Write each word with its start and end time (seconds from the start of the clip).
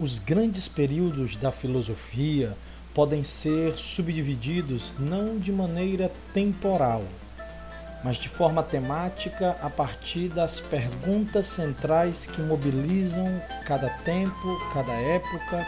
Os 0.00 0.18
grandes 0.18 0.66
períodos 0.66 1.36
da 1.36 1.52
filosofia 1.52 2.56
podem 2.94 3.22
ser 3.22 3.74
subdivididos 3.74 4.94
não 4.98 5.38
de 5.38 5.52
maneira 5.52 6.10
temporal, 6.32 7.04
mas 8.02 8.16
de 8.16 8.26
forma 8.26 8.62
temática 8.62 9.58
a 9.60 9.68
partir 9.68 10.30
das 10.30 10.58
perguntas 10.58 11.48
centrais 11.48 12.24
que 12.24 12.40
mobilizam 12.40 13.42
cada 13.66 13.90
tempo, 13.90 14.58
cada 14.72 14.90
época, 14.90 15.66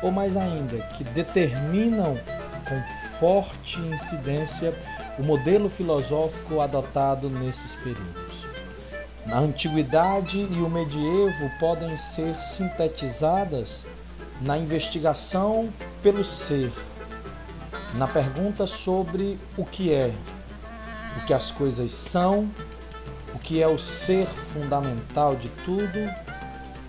ou 0.00 0.12
mais 0.12 0.36
ainda, 0.36 0.76
que 0.96 1.02
determinam 1.02 2.16
com 2.68 3.18
forte 3.18 3.80
incidência 3.80 4.72
o 5.18 5.24
modelo 5.24 5.68
filosófico 5.68 6.60
adotado 6.60 7.28
nesses 7.28 7.74
períodos. 7.74 8.46
Na 9.24 9.38
antiguidade 9.38 10.38
e 10.38 10.58
o 10.58 10.68
medievo 10.68 11.50
podem 11.60 11.96
ser 11.96 12.34
sintetizadas 12.42 13.84
na 14.40 14.58
investigação 14.58 15.72
pelo 16.02 16.24
ser, 16.24 16.72
na 17.94 18.08
pergunta 18.08 18.66
sobre 18.66 19.38
o 19.56 19.64
que 19.64 19.92
é, 19.94 20.12
o 21.16 21.24
que 21.24 21.32
as 21.32 21.52
coisas 21.52 21.92
são, 21.92 22.50
o 23.32 23.38
que 23.38 23.62
é 23.62 23.68
o 23.68 23.78
ser 23.78 24.26
fundamental 24.26 25.36
de 25.36 25.48
tudo, 25.64 25.98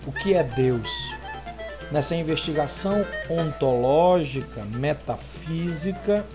o 0.04 0.10
que 0.10 0.34
é 0.34 0.42
Deus. 0.42 1.14
Nessa 1.92 2.16
investigação 2.16 3.06
ontológica, 3.30 4.64
metafísica, 4.64 6.26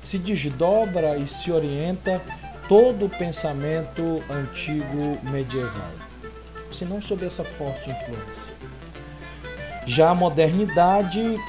se 0.00 0.18
desdobra 0.18 1.16
e 1.16 1.26
se 1.26 1.50
orienta 1.50 2.22
todo 2.68 3.06
o 3.06 3.08
pensamento 3.08 4.22
antigo 4.28 5.18
medieval, 5.22 5.90
se 6.70 6.84
não 6.84 7.00
sob 7.00 7.24
essa 7.24 7.42
forte 7.42 7.90
influência. 7.90 8.52
Já 9.86 10.10
a 10.10 10.14
modernidade 10.14 11.40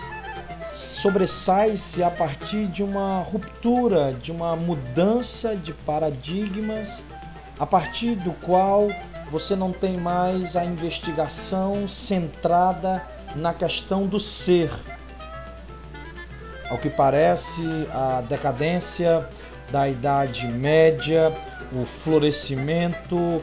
sobressai-se 0.71 2.02
a 2.02 2.09
partir 2.09 2.67
de 2.67 2.81
uma 2.81 3.19
ruptura, 3.19 4.13
de 4.13 4.31
uma 4.31 4.55
mudança 4.55 5.58
de 5.58 5.73
paradigmas, 5.73 7.03
a 7.59 7.65
partir 7.65 8.15
do 8.15 8.31
qual 8.31 8.88
você 9.30 9.55
não 9.55 9.73
tem 9.73 9.97
mais 9.97 10.55
a 10.55 10.63
investigação 10.63 11.86
centrada 11.88 13.03
na 13.36 13.53
questão 13.53 14.08
do 14.08 14.19
ser. 14.19 14.71
Ao 16.69 16.77
que 16.77 16.89
parece, 16.89 17.61
a 17.91 18.21
decadência 18.21 19.27
da 19.71 19.87
Idade 19.87 20.47
Média, 20.47 21.35
o 21.71 21.85
florescimento 21.85 23.41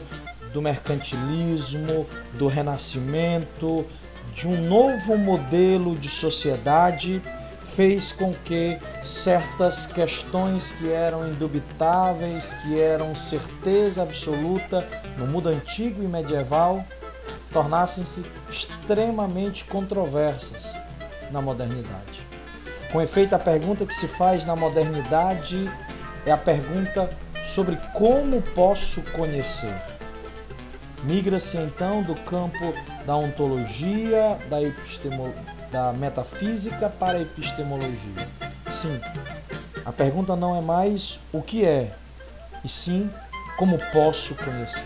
do 0.53 0.61
mercantilismo, 0.61 2.07
do 2.33 2.47
renascimento, 2.47 3.85
de 4.33 4.47
um 4.47 4.67
novo 4.67 5.17
modelo 5.17 5.95
de 5.95 6.09
sociedade 6.09 7.21
fez 7.61 8.11
com 8.11 8.33
que 8.33 8.79
certas 9.03 9.85
questões 9.85 10.71
que 10.71 10.91
eram 10.91 11.27
indubitáveis, 11.27 12.53
que 12.53 12.79
eram 12.79 13.13
certeza 13.13 14.03
absoluta 14.03 14.87
no 15.17 15.27
mundo 15.27 15.49
antigo 15.49 16.01
e 16.01 16.07
medieval, 16.07 16.83
tornassem-se 17.51 18.23
extremamente 18.49 19.65
controversas 19.65 20.73
na 21.31 21.41
modernidade. 21.41 22.25
Com 22.91 23.01
efeito, 23.01 23.35
a 23.35 23.39
pergunta 23.39 23.85
que 23.85 23.93
se 23.93 24.07
faz 24.07 24.45
na 24.45 24.55
modernidade 24.55 25.69
é 26.27 26.31
a 26.31 26.37
pergunta 26.37 27.09
sobre 27.45 27.77
como 27.93 28.41
posso 28.41 29.01
conhecer. 29.13 29.73
Migra-se 31.03 31.55
então 31.55 32.03
do 32.03 32.15
campo 32.15 32.73
da 33.05 33.15
ontologia, 33.15 34.37
da, 34.49 34.57
da 35.71 35.93
metafísica 35.93 36.89
para 36.89 37.17
a 37.17 37.21
epistemologia. 37.21 38.27
Sim, 38.69 38.99
a 39.85 39.93
pergunta 39.93 40.35
não 40.35 40.53
é 40.57 40.59
mais 40.59 41.21
o 41.31 41.41
que 41.41 41.63
é, 41.63 41.93
e 42.61 42.67
sim 42.67 43.09
como 43.57 43.77
posso 43.93 44.35
conhecer. 44.35 44.83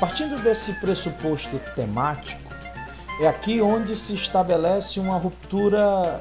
Partindo 0.00 0.42
desse 0.42 0.72
pressuposto 0.74 1.58
temático, 1.76 2.54
é 3.20 3.28
aqui 3.28 3.60
onde 3.60 3.94
se 3.96 4.14
estabelece 4.14 4.98
uma 4.98 5.18
ruptura 5.18 6.18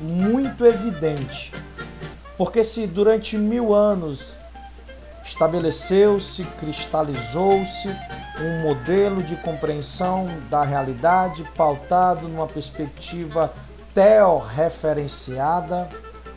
muito 0.00 0.64
evidente 0.64 1.52
porque 2.36 2.64
se 2.64 2.86
durante 2.86 3.38
mil 3.38 3.74
anos 3.74 4.36
estabeleceu-se, 5.24 6.44
cristalizou-se 6.58 7.88
um 8.40 8.62
modelo 8.62 9.22
de 9.22 9.36
compreensão 9.36 10.28
da 10.50 10.62
realidade 10.62 11.44
pautado 11.56 12.28
numa 12.28 12.46
perspectiva 12.46 13.52
teorreferenciada, 13.94 15.88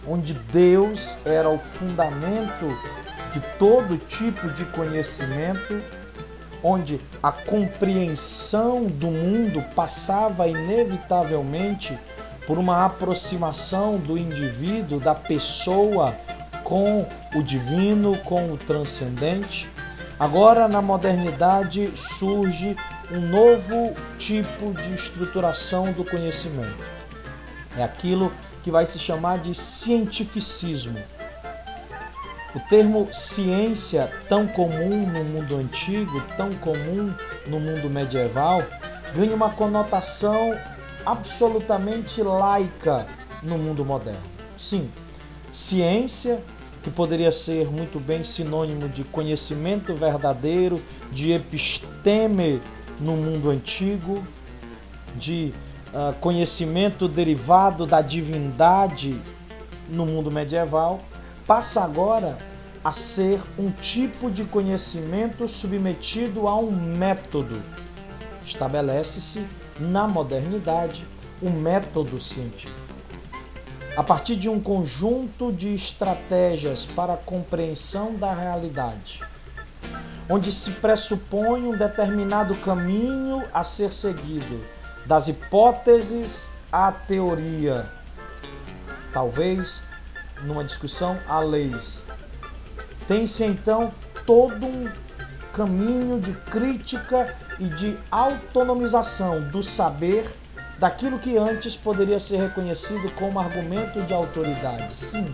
onde 0.07 0.33
Deus 0.33 1.17
era 1.25 1.49
o 1.49 1.59
fundamento 1.59 2.65
de 3.33 3.41
todo 3.59 3.97
tipo 3.97 4.47
de 4.49 4.63
conhecimento, 4.65 5.81
onde 6.63 7.01
a 7.21 7.31
compreensão 7.31 8.85
do 8.85 9.07
mundo 9.07 9.61
passava 9.75 10.47
inevitavelmente 10.47 11.97
por 12.47 12.57
uma 12.57 12.85
aproximação 12.85 13.97
do 13.97 14.17
indivíduo, 14.17 15.01
da 15.01 15.13
pessoa 15.13 16.15
com 16.63 17.05
o 17.35 17.43
divino, 17.43 18.17
com 18.19 18.53
o 18.53 18.57
transcendente. 18.57 19.69
Agora, 20.17 20.65
na 20.65 20.81
modernidade, 20.81 21.91
surge 21.93 22.77
um 23.11 23.19
novo 23.19 23.93
tipo 24.17 24.73
de 24.73 24.93
estruturação 24.93 25.91
do 25.91 26.05
conhecimento. 26.05 26.83
É 27.77 27.83
aquilo 27.83 28.31
que 28.63 28.71
vai 28.71 28.85
se 28.85 28.97
chamar 28.97 29.39
de 29.39 29.53
cientificismo. 29.53 30.97
O 32.55 32.59
termo 32.61 33.09
ciência, 33.11 34.09
tão 34.29 34.47
comum 34.47 35.05
no 35.05 35.23
mundo 35.23 35.57
antigo, 35.57 36.21
tão 36.37 36.53
comum 36.55 37.13
no 37.45 37.59
mundo 37.59 37.89
medieval, 37.89 38.63
ganha 39.13 39.35
uma 39.35 39.49
conotação 39.49 40.57
absolutamente 41.07 42.21
laica 42.21 43.07
no 43.41 43.57
mundo 43.57 43.85
moderno. 43.85 44.19
Sim, 44.57 44.91
ciência, 45.49 46.43
que 46.83 46.91
poderia 46.91 47.31
ser 47.31 47.71
muito 47.71 47.97
bem 47.99 48.23
sinônimo 48.23 48.89
de 48.89 49.05
conhecimento 49.05 49.93
verdadeiro, 49.93 50.81
de 51.09 51.31
episteme 51.31 52.61
no 52.99 53.15
mundo 53.15 53.49
antigo, 53.49 54.25
de 55.15 55.53
uh, 55.93 56.13
conhecimento 56.19 57.07
derivado 57.07 57.85
da 57.85 58.01
divindade 58.01 59.19
no 59.89 60.05
mundo 60.05 60.29
medieval, 60.29 60.99
passa 61.45 61.83
agora 61.83 62.37
a 62.83 62.91
ser 62.91 63.41
um 63.57 63.71
tipo 63.71 64.29
de 64.29 64.43
conhecimento 64.43 65.47
submetido 65.47 66.47
a 66.47 66.57
um 66.57 66.71
método. 66.71 67.61
Estabelece-se 68.43 69.45
na 69.79 70.07
modernidade, 70.07 71.07
o 71.41 71.49
método 71.49 72.19
científico. 72.19 72.87
A 73.95 74.03
partir 74.03 74.35
de 74.35 74.47
um 74.47 74.59
conjunto 74.59 75.51
de 75.51 75.73
estratégias 75.73 76.85
para 76.85 77.13
a 77.13 77.17
compreensão 77.17 78.15
da 78.15 78.33
realidade, 78.33 79.23
onde 80.29 80.51
se 80.51 80.71
pressupõe 80.71 81.63
um 81.63 81.77
determinado 81.77 82.55
caminho 82.55 83.43
a 83.53 83.63
ser 83.63 83.93
seguido, 83.93 84.63
das 85.05 85.27
hipóteses 85.27 86.49
à 86.71 86.91
teoria, 86.91 87.89
talvez 89.13 89.81
numa 90.43 90.63
discussão 90.63 91.17
a 91.27 91.39
leis. 91.39 92.03
Tem-se 93.07 93.45
então 93.45 93.93
todo 94.25 94.65
um 94.65 94.91
caminho 95.57 96.19
de 96.21 96.33
crítica 96.33 97.35
e 97.59 97.65
de 97.65 97.97
autonomização 98.11 99.41
do 99.49 99.63
saber 99.63 100.31
daquilo 100.77 101.17
que 101.17 101.35
antes 101.35 101.75
poderia 101.75 102.19
ser 102.19 102.37
reconhecido 102.37 103.11
como 103.15 103.39
argumento 103.39 103.99
de 104.03 104.13
autoridade. 104.13 104.95
Sim. 104.95 105.33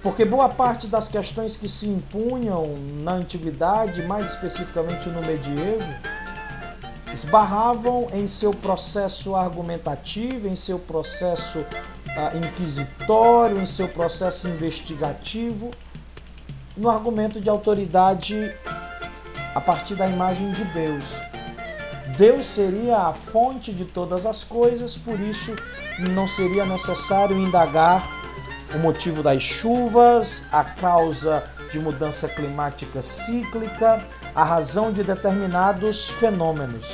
Porque 0.00 0.24
boa 0.24 0.48
parte 0.48 0.86
das 0.86 1.08
questões 1.08 1.56
que 1.56 1.68
se 1.68 1.88
impunham 1.88 2.76
na 3.02 3.14
antiguidade, 3.14 4.00
mais 4.02 4.30
especificamente 4.30 5.08
no 5.08 5.20
medievo, 5.22 5.92
esbarravam 7.12 8.06
em 8.12 8.28
seu 8.28 8.52
processo 8.54 9.34
argumentativo, 9.34 10.46
em 10.46 10.54
seu 10.54 10.78
processo 10.78 11.66
ah, 12.16 12.30
inquisitório, 12.36 13.60
em 13.60 13.66
seu 13.66 13.88
processo 13.88 14.46
investigativo, 14.46 15.72
no 16.78 16.88
argumento 16.88 17.40
de 17.40 17.50
autoridade 17.50 18.54
a 19.54 19.60
partir 19.60 19.96
da 19.96 20.08
imagem 20.08 20.52
de 20.52 20.64
Deus. 20.66 21.20
Deus 22.16 22.46
seria 22.46 22.98
a 22.98 23.12
fonte 23.12 23.72
de 23.72 23.84
todas 23.84 24.24
as 24.24 24.42
coisas, 24.44 24.96
por 24.96 25.20
isso 25.20 25.54
não 25.98 26.26
seria 26.26 26.64
necessário 26.64 27.36
indagar 27.36 28.08
o 28.74 28.78
motivo 28.78 29.22
das 29.22 29.42
chuvas, 29.42 30.46
a 30.52 30.62
causa 30.62 31.44
de 31.70 31.78
mudança 31.78 32.28
climática 32.28 33.02
cíclica, 33.02 34.04
a 34.34 34.44
razão 34.44 34.92
de 34.92 35.02
determinados 35.02 36.08
fenômenos. 36.08 36.86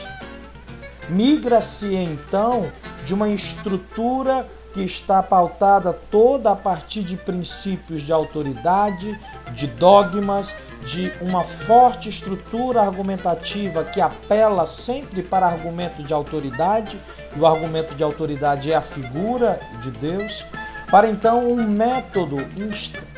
Migra-se 1.08 1.94
então 1.94 2.72
de 3.04 3.12
uma 3.12 3.28
estrutura 3.28 4.46
que 4.74 4.82
está 4.82 5.22
pautada 5.22 5.92
toda 5.92 6.50
a 6.50 6.56
partir 6.56 7.04
de 7.04 7.16
princípios 7.16 8.02
de 8.02 8.12
autoridade, 8.12 9.16
de 9.52 9.68
dogmas, 9.68 10.52
de 10.84 11.12
uma 11.20 11.44
forte 11.44 12.08
estrutura 12.08 12.82
argumentativa 12.82 13.84
que 13.84 14.00
apela 14.00 14.66
sempre 14.66 15.22
para 15.22 15.46
argumento 15.46 16.02
de 16.02 16.12
autoridade, 16.12 17.00
e 17.36 17.38
o 17.38 17.46
argumento 17.46 17.94
de 17.94 18.02
autoridade 18.02 18.72
é 18.72 18.74
a 18.74 18.82
figura 18.82 19.60
de 19.80 19.92
Deus, 19.92 20.44
para 20.90 21.08
então 21.08 21.48
um 21.48 21.64
método 21.64 22.38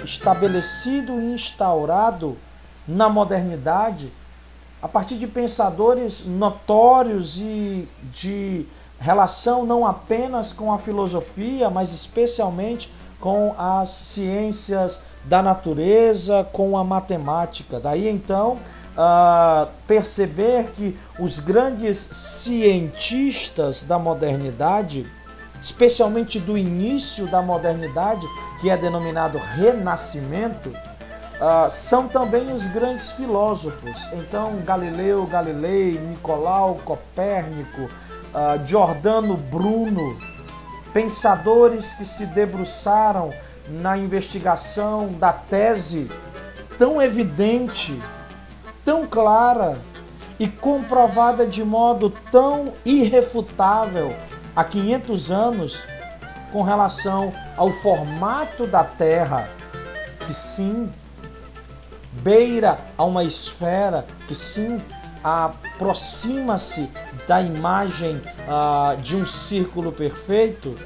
estabelecido 0.04 1.18
e 1.18 1.32
instaurado 1.32 2.36
na 2.86 3.08
modernidade 3.08 4.12
a 4.80 4.88
partir 4.88 5.16
de 5.16 5.26
pensadores 5.26 6.26
notórios 6.26 7.38
e 7.38 7.88
de 8.12 8.66
relação 8.98 9.64
não 9.64 9.86
apenas 9.86 10.52
com 10.52 10.72
a 10.72 10.78
filosofia, 10.78 11.70
mas 11.70 11.92
especialmente 11.92 12.92
com 13.20 13.54
as 13.58 13.90
ciências 13.90 15.02
da 15.24 15.42
natureza, 15.42 16.46
com 16.52 16.76
a 16.78 16.84
matemática. 16.84 17.80
Daí 17.80 18.08
então 18.08 18.58
uh, 18.96 19.68
perceber 19.86 20.70
que 20.70 20.98
os 21.18 21.38
grandes 21.38 21.98
cientistas 21.98 23.82
da 23.82 23.98
modernidade, 23.98 25.10
especialmente 25.60 26.38
do 26.38 26.56
início 26.56 27.30
da 27.30 27.42
modernidade, 27.42 28.26
que 28.60 28.70
é 28.70 28.76
denominado 28.76 29.38
Renascimento, 29.38 30.72
Uh, 31.36 31.68
são 31.68 32.08
também 32.08 32.50
os 32.50 32.66
grandes 32.68 33.12
filósofos. 33.12 34.08
Então, 34.14 34.56
Galileu 34.64 35.26
Galilei, 35.26 35.98
Nicolau 35.98 36.76
Copérnico, 36.82 37.90
uh, 38.36 38.64
Giordano 38.66 39.36
Bruno, 39.36 40.18
pensadores 40.92 41.94
que 41.94 42.04
se 42.04 42.26
debruçaram 42.26 43.32
na 43.68 43.96
investigação 43.96 45.08
da 45.14 45.32
tese 45.32 46.10
tão 46.76 47.00
evidente, 47.00 48.00
tão 48.84 49.06
clara 49.06 49.78
e 50.38 50.46
comprovada 50.46 51.46
de 51.46 51.64
modo 51.64 52.10
tão 52.30 52.74
irrefutável 52.84 54.14
há 54.54 54.62
500 54.62 55.32
anos 55.32 55.82
com 56.52 56.62
relação 56.62 57.32
ao 57.56 57.72
formato 57.72 58.66
da 58.66 58.84
Terra, 58.84 59.48
que 60.24 60.32
sim, 60.32 60.92
beira 62.12 62.78
a 62.96 63.04
uma 63.04 63.24
esfera 63.24 64.06
que 64.26 64.34
sim 64.34 64.80
aproxima-se 65.24 66.88
da 67.26 67.42
imagem 67.42 68.20
ah, 68.48 68.96
de 69.02 69.16
um 69.16 69.26
círculo 69.26 69.92
perfeito, 69.92 70.76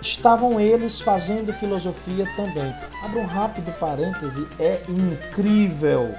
estavam 0.00 0.60
eles 0.60 1.00
fazendo 1.00 1.52
filosofia 1.52 2.28
também. 2.36 2.74
Abra 3.02 3.20
um 3.20 3.26
rápido 3.26 3.72
parêntese, 3.78 4.46
é 4.58 4.82
incrível 4.88 6.14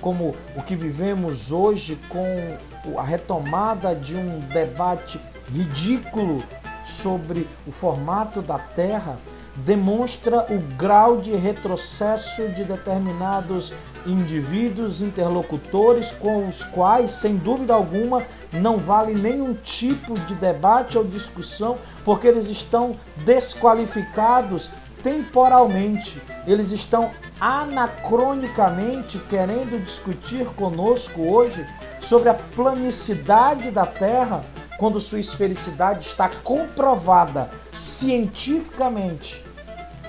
como 0.00 0.34
o 0.56 0.62
que 0.62 0.74
vivemos 0.74 1.52
hoje 1.52 1.98
com 2.08 2.58
a 2.98 3.02
retomada 3.02 3.94
de 3.94 4.16
um 4.16 4.40
debate 4.40 5.20
ridículo 5.50 6.42
sobre 6.84 7.46
o 7.66 7.72
formato 7.72 8.40
da 8.40 8.58
Terra 8.58 9.18
demonstra 9.56 10.46
o 10.50 10.58
grau 10.76 11.18
de 11.18 11.34
retrocesso 11.34 12.48
de 12.50 12.64
determinados 12.64 13.74
indivíduos, 14.06 15.00
interlocutores, 15.00 16.10
com 16.10 16.48
os 16.48 16.62
quais, 16.62 17.10
sem 17.12 17.36
dúvida 17.36 17.74
alguma, 17.74 18.24
não 18.52 18.78
vale 18.78 19.14
nenhum 19.14 19.54
tipo 19.54 20.18
de 20.20 20.34
debate 20.34 20.98
ou 20.98 21.04
discussão, 21.04 21.78
porque 22.04 22.26
eles 22.26 22.46
estão 22.46 22.96
desqualificados 23.24 24.70
temporalmente, 25.02 26.20
eles 26.46 26.72
estão 26.72 27.10
anacronicamente 27.40 29.18
querendo 29.18 29.82
discutir 29.82 30.44
conosco 30.54 31.22
hoje 31.22 31.66
sobre 31.98 32.28
a 32.28 32.34
planicidade 32.34 33.70
da 33.70 33.86
Terra 33.86 34.44
quando 34.78 35.00
sua 35.00 35.20
esfericidade 35.20 36.06
está 36.06 36.28
comprovada 36.28 37.50
cientificamente 37.72 39.44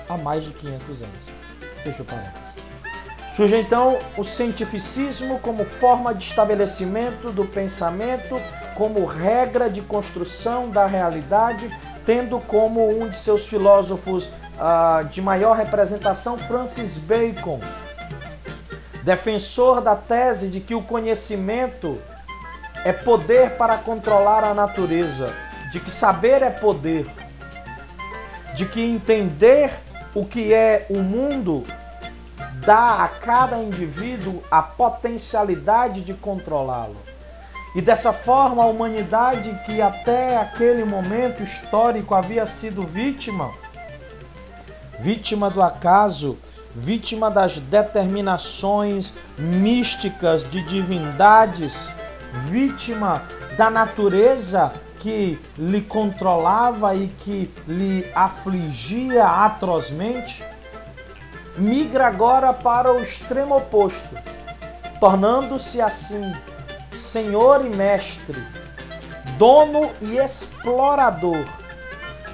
há 0.08 0.16
mais 0.16 0.44
de 0.44 0.52
500 0.52 1.02
anos. 1.02 1.30
Fecha 1.82 2.02
o 2.02 2.06
parênteses. 2.06 2.71
Surge 3.32 3.56
então 3.56 3.98
o 4.18 4.22
cientificismo 4.22 5.38
como 5.38 5.64
forma 5.64 6.14
de 6.14 6.22
estabelecimento 6.22 7.30
do 7.32 7.46
pensamento, 7.46 8.38
como 8.74 9.06
regra 9.06 9.70
de 9.70 9.80
construção 9.80 10.68
da 10.68 10.84
realidade, 10.84 11.74
tendo 12.04 12.38
como 12.40 12.86
um 12.90 13.08
de 13.08 13.16
seus 13.16 13.46
filósofos 13.46 14.26
uh, 14.26 15.04
de 15.08 15.22
maior 15.22 15.56
representação 15.56 16.36
Francis 16.36 16.98
Bacon, 16.98 17.58
defensor 19.02 19.80
da 19.80 19.96
tese 19.96 20.48
de 20.48 20.60
que 20.60 20.74
o 20.74 20.82
conhecimento 20.82 21.98
é 22.84 22.92
poder 22.92 23.52
para 23.52 23.78
controlar 23.78 24.44
a 24.44 24.52
natureza, 24.52 25.34
de 25.70 25.80
que 25.80 25.90
saber 25.90 26.42
é 26.42 26.50
poder, 26.50 27.06
de 28.54 28.66
que 28.66 28.82
entender 28.82 29.72
o 30.14 30.26
que 30.26 30.52
é 30.52 30.84
o 30.90 30.98
mundo 30.98 31.64
dá 32.64 33.04
a 33.04 33.08
cada 33.08 33.58
indivíduo 33.58 34.42
a 34.50 34.62
potencialidade 34.62 36.02
de 36.02 36.14
controlá-lo. 36.14 36.96
E 37.74 37.80
dessa 37.80 38.12
forma, 38.12 38.62
a 38.62 38.66
humanidade 38.66 39.58
que 39.64 39.80
até 39.80 40.36
aquele 40.36 40.84
momento 40.84 41.42
histórico 41.42 42.14
havia 42.14 42.46
sido 42.46 42.86
vítima, 42.86 43.50
vítima 44.98 45.48
do 45.48 45.62
acaso, 45.62 46.38
vítima 46.74 47.30
das 47.30 47.58
determinações 47.58 49.14
místicas 49.38 50.42
de 50.48 50.62
divindades, 50.62 51.90
vítima 52.34 53.24
da 53.56 53.70
natureza 53.70 54.72
que 54.98 55.40
lhe 55.58 55.80
controlava 55.80 56.94
e 56.94 57.08
que 57.08 57.50
lhe 57.66 58.06
afligia 58.14 59.26
atrozmente, 59.26 60.44
migra 61.56 62.06
agora 62.06 62.52
para 62.52 62.92
o 62.92 63.02
extremo 63.02 63.56
oposto, 63.56 64.14
tornando-se 64.98 65.80
assim 65.80 66.32
senhor 66.92 67.64
e 67.64 67.68
mestre, 67.68 68.42
dono 69.36 69.90
e 70.00 70.18
explorador 70.18 71.44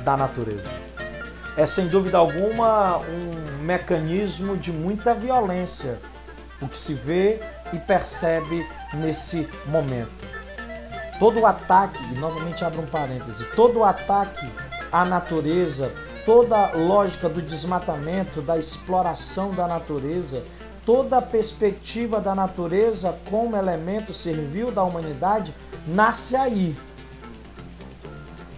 da 0.05 0.17
natureza. 0.17 0.71
É 1.57 1.67
sem 1.67 1.89
dúvida 1.89 2.19
alguma 2.19 2.99
um 2.99 3.63
mecanismo 3.63 4.57
de 4.57 4.73
muita 4.73 5.15
violência, 5.15 5.99
o 6.61 6.69
que 6.69 6.79
se 6.79 6.95
vê 6.95 7.41
e 7.73 7.79
percebe 7.79 8.67
nesse 8.95 9.49
momento. 9.67 10.29
Todo 11.19 11.41
o 11.41 11.47
ataque, 11.47 12.03
e 12.13 12.15
novamente 12.17 12.65
abro 12.65 12.83
um 12.83 12.87
parêntese, 12.87 13.45
todo 13.57 13.81
o 13.81 13.85
ataque 13.85 14.49
à 14.93 15.05
natureza, 15.05 15.93
toda 16.29 16.59
a 16.59 16.77
lógica 16.77 17.27
do 17.27 17.41
desmatamento, 17.41 18.43
da 18.43 18.59
exploração 18.59 19.51
da 19.51 19.67
natureza, 19.67 20.45
toda 20.85 21.17
a 21.17 21.23
perspectiva 21.23 22.21
da 22.21 22.35
natureza 22.35 23.19
como 23.31 23.57
elemento 23.57 24.13
servil 24.13 24.71
da 24.71 24.83
humanidade 24.83 25.55
nasce 25.87 26.37
aí. 26.37 26.77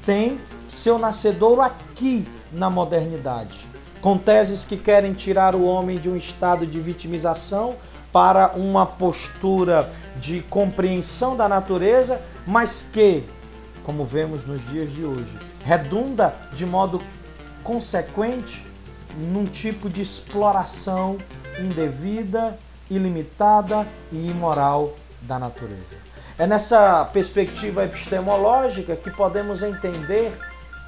Tem 0.05 0.41
seu 0.69 0.99
nascedouro 0.99 1.61
aqui 1.61 2.27
na 2.51 2.69
modernidade, 2.69 3.69
com 4.01 4.19
teses 4.19 4.65
que 4.65 4.77
querem 4.77 5.13
tirar 5.13 5.55
o 5.55 5.63
homem 5.63 5.97
de 5.97 6.11
um 6.11 6.17
estado 6.17 6.67
de 6.67 6.81
vitimização 6.81 7.77
para 8.11 8.51
uma 8.57 8.85
postura 8.85 9.93
de 10.17 10.43
compreensão 10.43 11.37
da 11.37 11.49
natureza, 11.49 12.21
mas 12.45 12.83
que, 12.83 13.23
como 13.85 14.05
vemos 14.05 14.45
nos 14.45 14.69
dias 14.69 14.91
de 14.91 15.05
hoje, 15.05 15.39
redunda 15.65 16.35
de 16.53 16.67
modo 16.67 17.01
consequente 17.71 18.67
num 19.17 19.47
tipo 19.47 19.89
de 19.89 20.03
exploração 20.03 21.17
indevida, 21.61 22.59
ilimitada 22.91 23.87
e 24.11 24.29
imoral 24.29 24.97
da 25.23 25.39
natureza. 25.39 25.95
É 26.37 26.49
nessa 26.49 27.05
perspectiva 27.13 27.85
epistemológica 27.85 28.97
que 28.97 29.09
podemos 29.13 29.63
entender 29.63 30.37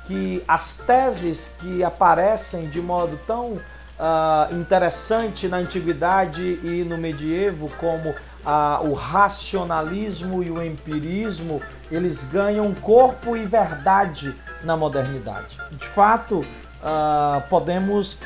que 0.07 0.43
as 0.49 0.79
teses 0.79 1.55
que 1.61 1.85
aparecem 1.85 2.69
de 2.69 2.81
modo 2.81 3.17
tão 3.29 3.53
uh, 3.53 4.53
interessante 4.53 5.47
na 5.47 5.59
antiguidade 5.59 6.59
e 6.65 6.85
no 6.85 6.99
medievo, 6.99 7.71
como 7.79 8.11
uh, 8.11 8.89
o 8.89 8.93
racionalismo 8.93 10.43
e 10.43 10.51
o 10.51 10.61
empirismo, 10.61 11.63
eles 11.93 12.25
ganham 12.25 12.75
corpo 12.75 13.37
e 13.37 13.47
verdade 13.47 14.35
na 14.65 14.77
modernidade. 14.77 15.59
De 15.71 15.87
fato, 15.87 16.45
uh, 16.83 17.41
podemos 17.49 18.19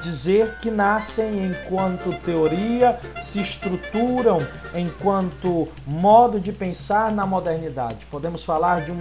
dizer 0.00 0.58
que 0.58 0.70
nascem 0.70 1.46
enquanto 1.46 2.12
teoria, 2.20 2.98
se 3.20 3.40
estruturam 3.40 4.46
enquanto 4.74 5.68
modo 5.86 6.40
de 6.40 6.52
pensar 6.52 7.12
na 7.12 7.26
modernidade. 7.26 8.06
Podemos 8.06 8.44
falar 8.44 8.84
de 8.84 8.92
um 8.92 8.98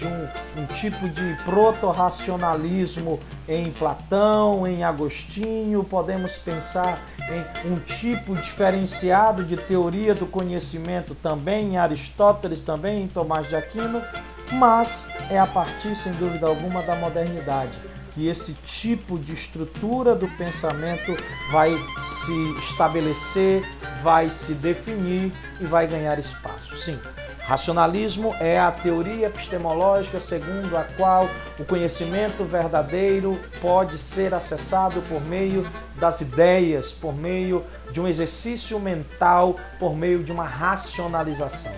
de 0.00 0.06
um, 0.06 0.62
um 0.62 0.66
tipo 0.66 1.10
de 1.10 1.36
proto-racionalismo 1.44 3.20
em 3.46 3.70
Platão, 3.70 4.66
em 4.66 4.82
Agostinho, 4.82 5.84
podemos 5.84 6.38
pensar 6.38 7.02
em 7.28 7.70
um 7.70 7.78
tipo 7.78 8.34
diferenciado 8.34 9.44
de 9.44 9.58
teoria 9.58 10.14
do 10.14 10.26
conhecimento 10.26 11.14
também 11.14 11.74
em 11.74 11.76
Aristóteles, 11.76 12.62
também 12.62 13.02
em 13.02 13.08
Tomás 13.08 13.46
de 13.50 13.56
Aquino, 13.56 14.02
mas 14.52 15.06
é 15.28 15.38
a 15.38 15.46
partir, 15.46 15.94
sem 15.94 16.14
dúvida 16.14 16.46
alguma, 16.46 16.82
da 16.82 16.96
modernidade 16.96 17.78
que 18.20 18.28
esse 18.28 18.52
tipo 18.52 19.18
de 19.18 19.32
estrutura 19.32 20.14
do 20.14 20.28
pensamento 20.36 21.16
vai 21.50 21.74
se 22.02 22.52
estabelecer, 22.58 23.66
vai 24.02 24.28
se 24.28 24.52
definir 24.52 25.32
e 25.58 25.64
vai 25.64 25.86
ganhar 25.86 26.18
espaço. 26.18 26.76
Sim, 26.76 26.98
Racionalismo 27.40 28.34
é 28.38 28.60
a 28.60 28.70
teoria 28.70 29.28
epistemológica 29.28 30.20
segundo 30.20 30.76
a 30.76 30.84
qual 30.84 31.30
o 31.58 31.64
conhecimento 31.64 32.44
verdadeiro 32.44 33.40
pode 33.58 33.96
ser 33.96 34.34
acessado 34.34 35.00
por 35.08 35.22
meio 35.22 35.66
das 35.96 36.20
ideias, 36.20 36.92
por 36.92 37.14
meio 37.14 37.64
de 37.90 38.02
um 38.02 38.06
exercício 38.06 38.78
mental, 38.78 39.56
por 39.78 39.96
meio 39.96 40.22
de 40.22 40.30
uma 40.30 40.44
racionalização. 40.44 41.72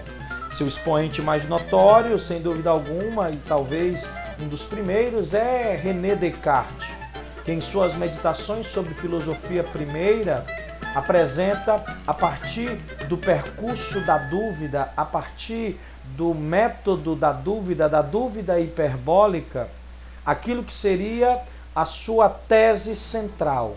Seu 0.50 0.66
expoente 0.66 1.22
mais 1.22 1.49
notório, 1.49 2.18
sem 2.18 2.42
dúvida 2.42 2.68
alguma, 2.68 3.30
e 3.30 3.37
talvez 3.49 4.06
um 4.42 4.49
dos 4.49 4.64
primeiros, 4.64 5.34
é 5.34 5.76
René 5.76 6.16
Descartes, 6.16 6.88
que 7.44 7.52
em 7.52 7.61
suas 7.61 7.94
meditações 7.94 8.66
sobre 8.66 8.92
filosofia 8.94 9.62
primeira 9.62 10.44
apresenta 10.94 11.82
a 12.06 12.12
partir 12.12 12.76
do 13.08 13.16
percurso 13.16 14.00
da 14.00 14.18
dúvida, 14.18 14.92
a 14.96 15.04
partir 15.04 15.78
do 16.16 16.34
método 16.34 17.14
da 17.14 17.32
dúvida, 17.32 17.88
da 17.88 18.02
dúvida 18.02 18.58
hiperbólica, 18.58 19.68
aquilo 20.26 20.64
que 20.64 20.72
seria 20.72 21.40
a 21.75 21.84
sua 21.84 22.28
tese 22.28 22.96
central. 22.96 23.76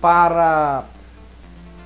Para 0.00 0.84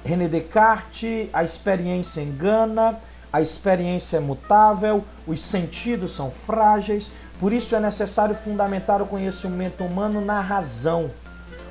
René 0.05 0.29
Descartes, 0.29 1.29
a 1.33 1.43
experiência 1.43 2.21
engana, 2.21 2.99
a 3.35 3.41
experiência 3.41 4.19
é 4.19 4.21
mutável, 4.21 5.05
os 5.27 5.41
sentidos 5.41 6.13
são 6.13 6.31
frágeis, 6.31 7.11
por 7.37 7.53
isso 7.53 7.75
é 7.75 7.81
necessário 7.81 8.33
fundamentar 8.33 9.03
o 9.03 9.07
conhecimento 9.07 9.83
humano 9.83 10.21
na 10.21 10.41
razão, 10.41 11.11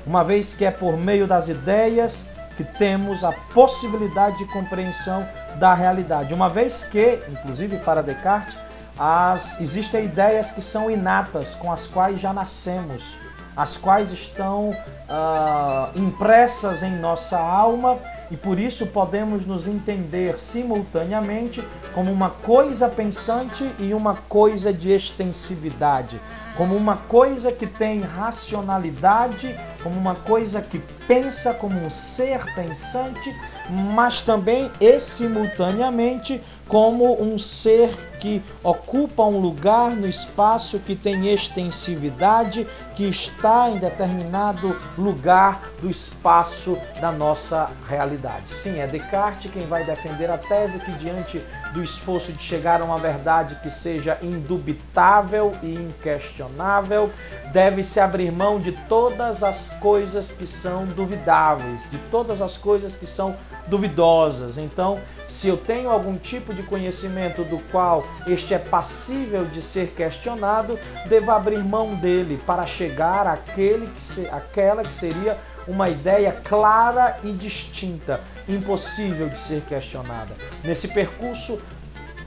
uma 0.06 0.22
vez 0.22 0.52
que 0.52 0.66
é 0.66 0.70
por 0.70 0.98
meio 0.98 1.26
das 1.26 1.48
ideias 1.48 2.26
que 2.58 2.64
temos 2.64 3.24
a 3.24 3.32
possibilidade 3.32 4.36
de 4.36 4.44
compreensão 4.52 5.26
da 5.58 5.72
realidade. 5.72 6.34
Uma 6.34 6.50
vez 6.50 6.84
que, 6.84 7.18
inclusive 7.30 7.78
para 7.78 8.02
Descartes, 8.02 8.58
as, 8.98 9.58
existem 9.58 10.04
ideias 10.04 10.50
que 10.50 10.60
são 10.60 10.90
inatas, 10.90 11.54
com 11.54 11.72
as 11.72 11.86
quais 11.86 12.20
já 12.20 12.34
nascemos, 12.34 13.16
as 13.56 13.76
quais 13.76 14.10
estão 14.10 14.70
uh, 14.70 15.98
impressas 15.98 16.82
em 16.82 16.96
nossa 16.96 17.38
alma 17.38 17.98
e 18.30 18.36
por 18.36 18.58
isso 18.58 18.88
podemos 18.88 19.46
nos 19.46 19.68
entender 19.68 20.38
simultaneamente 20.38 21.62
como 21.92 22.10
uma 22.10 22.30
coisa 22.30 22.88
pensante 22.88 23.70
e 23.78 23.94
uma 23.94 24.16
coisa 24.16 24.72
de 24.72 24.90
extensividade, 24.90 26.20
como 26.56 26.74
uma 26.74 26.96
coisa 26.96 27.52
que 27.52 27.66
tem 27.66 28.00
racionalidade, 28.00 29.58
como 29.82 29.96
uma 29.96 30.14
coisa 30.14 30.60
que 30.60 30.78
pensa 31.06 31.54
como 31.54 31.78
um 31.78 31.90
ser 31.90 32.44
pensante, 32.54 33.34
mas 33.70 34.22
também 34.22 34.70
e 34.80 34.98
simultaneamente 34.98 36.42
como 36.68 37.20
um 37.22 37.38
ser 37.38 37.90
que 38.24 38.42
ocupa 38.62 39.22
um 39.22 39.38
lugar 39.38 39.90
no 39.90 40.08
espaço 40.08 40.78
que 40.78 40.96
tem 40.96 41.28
extensividade, 41.28 42.66
que 42.94 43.04
está 43.04 43.68
em 43.68 43.76
determinado 43.76 44.74
lugar 44.96 45.60
do 45.82 45.90
espaço 45.90 46.78
da 47.02 47.12
nossa 47.12 47.70
realidade. 47.86 48.48
Sim, 48.48 48.80
é 48.80 48.86
Descartes 48.86 49.52
quem 49.52 49.66
vai 49.66 49.84
defender 49.84 50.30
a 50.30 50.38
tese 50.38 50.78
que 50.78 50.92
diante 50.92 51.44
do 51.74 51.82
esforço 51.82 52.32
de 52.32 52.42
chegar 52.42 52.80
a 52.80 52.84
uma 52.84 52.96
verdade 52.96 53.56
que 53.56 53.70
seja 53.70 54.16
indubitável 54.22 55.52
e 55.62 55.74
inquestionável, 55.74 57.10
deve-se 57.52 58.00
abrir 58.00 58.32
mão 58.32 58.58
de 58.58 58.72
todas 58.88 59.42
as 59.42 59.70
coisas 59.80 60.32
que 60.32 60.46
são 60.46 60.86
duvidáveis, 60.86 61.90
de 61.90 61.98
todas 62.10 62.40
as 62.40 62.56
coisas 62.56 62.96
que 62.96 63.06
são 63.06 63.36
duvidosas. 63.66 64.58
Então, 64.58 65.00
se 65.26 65.48
eu 65.48 65.56
tenho 65.56 65.90
algum 65.90 66.16
tipo 66.16 66.52
de 66.52 66.62
conhecimento 66.62 67.44
do 67.44 67.58
qual 67.70 68.04
este 68.26 68.54
é 68.54 68.58
passível 68.58 69.44
de 69.44 69.62
ser 69.62 69.88
questionado, 69.88 70.78
devo 71.06 71.30
abrir 71.30 71.62
mão 71.62 71.94
dele 71.94 72.40
para 72.46 72.66
chegar 72.66 73.26
àquele 73.26 73.86
que 73.88 74.02
se, 74.02 74.26
àquela 74.26 74.82
que 74.82 74.92
seria 74.92 75.38
uma 75.66 75.88
ideia 75.88 76.32
clara 76.32 77.18
e 77.24 77.32
distinta, 77.32 78.20
impossível 78.48 79.28
de 79.28 79.38
ser 79.38 79.62
questionada. 79.62 80.34
Nesse 80.62 80.88
percurso, 80.88 81.60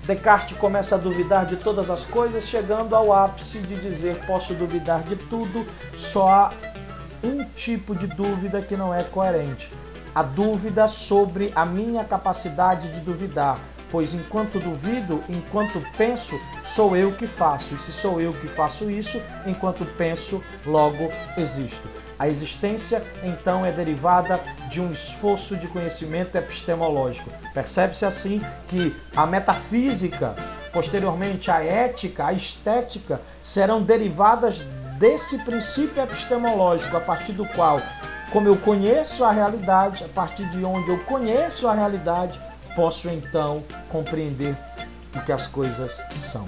Descartes 0.08 0.58
começa 0.58 0.96
a 0.96 0.98
duvidar 0.98 1.46
de 1.46 1.58
todas 1.58 1.90
as 1.90 2.06
coisas, 2.06 2.46
chegando 2.46 2.96
ao 2.96 3.12
ápice 3.12 3.60
de 3.60 3.76
dizer: 3.76 4.26
posso 4.26 4.54
duvidar 4.54 5.04
de 5.04 5.18
tudo, 5.18 5.68
só 5.98 6.30
há 6.30 6.54
um 7.22 7.44
tipo 7.44 7.94
de 7.94 8.08
dúvida 8.08 8.62
que 8.62 8.78
não 8.78 8.94
é 8.94 9.04
coerente. 9.04 9.70
A 10.18 10.24
dúvida 10.24 10.88
sobre 10.88 11.52
a 11.56 11.64
minha 11.64 12.04
capacidade 12.04 12.92
de 12.92 13.02
duvidar, 13.02 13.60
pois 13.92 14.16
enquanto 14.16 14.60
duvido, 14.60 15.24
enquanto 15.30 15.80
penso, 15.96 16.36
sou 16.64 16.98
eu 16.98 17.12
que 17.12 17.28
faço. 17.28 17.76
E 17.76 17.78
se 17.78 17.94
sou 17.94 18.20
eu 18.20 18.34
que 18.34 18.48
faço 18.48 18.90
isso, 18.90 19.22
enquanto 19.46 19.86
penso, 19.86 20.44
logo 20.66 21.12
existo. 21.38 21.88
A 22.18 22.28
existência, 22.28 23.06
então, 23.24 23.64
é 23.64 23.72
derivada 23.72 24.42
de 24.68 24.82
um 24.82 24.92
esforço 24.92 25.56
de 25.56 25.68
conhecimento 25.68 26.36
epistemológico. 26.36 27.30
Percebe-se 27.54 28.04
assim 28.04 28.42
que 28.68 28.96
a 29.16 29.28
metafísica, 29.28 30.36
posteriormente 30.74 31.52
a 31.52 31.64
ética, 31.64 32.26
a 32.26 32.34
estética, 32.34 33.22
serão 33.44 33.84
derivadas 33.84 34.62
desse 34.98 35.38
princípio 35.46 36.02
epistemológico, 36.02 36.98
a 36.98 37.02
partir 37.02 37.34
do 37.34 37.46
qual, 37.50 37.80
como 38.32 38.48
eu 38.48 38.58
conheço 38.58 39.24
a 39.24 39.32
realidade, 39.32 40.04
a 40.04 40.10
partir 40.10 40.48
de 40.50 40.64
onde 40.64 40.90
eu 40.90 41.00
conheço 41.00 41.68
a 41.68 41.74
realidade, 41.74 42.40
posso 42.76 43.10
então 43.10 43.64
compreender 43.90 44.56
o 45.16 45.22
que 45.22 45.32
as 45.32 45.48
coisas 45.48 46.04
são. 46.12 46.46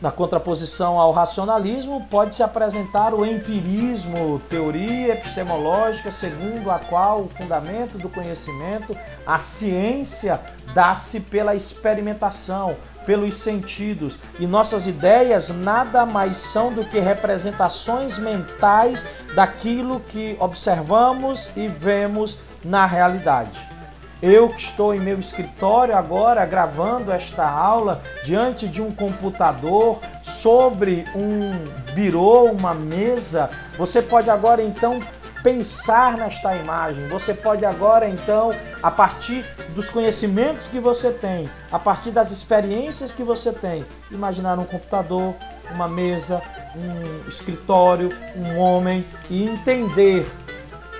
Na 0.00 0.10
contraposição 0.10 0.98
ao 0.98 1.10
racionalismo, 1.10 2.06
pode-se 2.08 2.42
apresentar 2.42 3.12
o 3.12 3.26
empirismo, 3.26 4.40
teoria 4.48 5.12
epistemológica 5.12 6.10
segundo 6.10 6.70
a 6.70 6.78
qual 6.78 7.20
o 7.20 7.28
fundamento 7.28 7.98
do 7.98 8.08
conhecimento, 8.08 8.96
a 9.26 9.38
ciência, 9.38 10.40
dá-se 10.72 11.20
pela 11.20 11.54
experimentação, 11.54 12.78
pelos 13.04 13.34
sentidos, 13.34 14.18
e 14.38 14.46
nossas 14.46 14.86
ideias 14.86 15.50
nada 15.50 16.06
mais 16.06 16.38
são 16.38 16.72
do 16.72 16.82
que 16.86 16.98
representações 16.98 18.16
mentais 18.16 19.06
daquilo 19.34 20.00
que 20.00 20.34
observamos 20.40 21.50
e 21.54 21.68
vemos 21.68 22.38
na 22.64 22.86
realidade. 22.86 23.79
Eu 24.22 24.50
que 24.50 24.60
estou 24.60 24.94
em 24.94 25.00
meu 25.00 25.18
escritório 25.18 25.96
agora 25.96 26.44
gravando 26.44 27.10
esta 27.10 27.48
aula 27.48 28.02
diante 28.22 28.68
de 28.68 28.82
um 28.82 28.92
computador, 28.92 29.98
sobre 30.22 31.06
um 31.14 31.52
birô, 31.94 32.44
uma 32.44 32.74
mesa, 32.74 33.50
você 33.78 34.02
pode 34.02 34.28
agora 34.28 34.62
então 34.62 35.00
pensar 35.42 36.18
nesta 36.18 36.54
imagem. 36.54 37.08
Você 37.08 37.32
pode 37.32 37.64
agora 37.64 38.08
então, 38.08 38.52
a 38.82 38.90
partir 38.90 39.44
dos 39.74 39.88
conhecimentos 39.88 40.68
que 40.68 40.78
você 40.78 41.10
tem, 41.10 41.50
a 41.72 41.78
partir 41.78 42.10
das 42.10 42.30
experiências 42.30 43.12
que 43.12 43.22
você 43.22 43.52
tem, 43.52 43.86
imaginar 44.10 44.58
um 44.58 44.64
computador, 44.64 45.34
uma 45.72 45.88
mesa, 45.88 46.42
um 46.76 47.26
escritório, 47.26 48.14
um 48.36 48.58
homem 48.58 49.06
e 49.30 49.48
entender, 49.48 50.30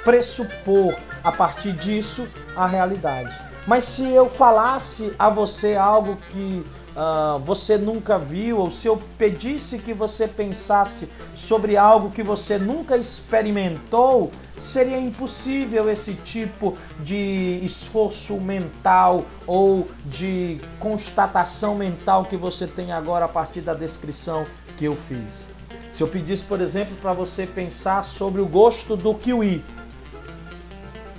pressupor 0.05 0.97
a 1.23 1.31
partir 1.31 1.73
disso 1.73 2.27
a 2.57 2.67
realidade. 2.67 3.41
Mas 3.67 3.85
se 3.85 4.11
eu 4.11 4.29
falasse 4.29 5.15
a 5.19 5.29
você 5.29 5.77
algo 5.77 6.17
que 6.31 6.65
uh, 6.97 7.39
você 7.41 7.77
nunca 7.77 8.19
viu, 8.19 8.59
ou 8.59 8.71
se 8.71 8.87
eu 8.87 9.01
pedisse 9.19 9.79
que 9.79 9.93
você 9.93 10.27
pensasse 10.27 11.09
sobre 11.35 11.77
algo 11.77 12.11
que 12.11 12.23
você 12.23 12.59
nunca 12.59 12.97
experimentou, 12.97 14.33
seria 14.59 14.99
impossível 14.99 15.91
esse 15.91 16.15
tipo 16.15 16.77
de 17.01 17.61
esforço 17.63 18.41
mental 18.41 19.25
ou 19.47 19.89
de 20.05 20.61
constatação 20.79 21.75
mental 21.75 22.25
que 22.25 22.37
você 22.37 22.67
tem 22.67 22.93
agora 22.93 23.25
a 23.25 23.29
partir 23.29 23.61
da 23.61 23.75
descrição 23.75 24.47
que 24.77 24.85
eu 24.85 24.97
fiz. 24.97 25.49
Se 25.93 26.03
eu 26.03 26.09
pedisse, 26.09 26.45
por 26.45 26.61
exemplo, 26.61 26.95
para 27.01 27.13
você 27.13 27.47
pensar 27.47 28.05
sobre 28.05 28.41
o 28.41 28.47
gosto 28.47 28.97
do 28.97 29.15
kiwi, 29.15 29.65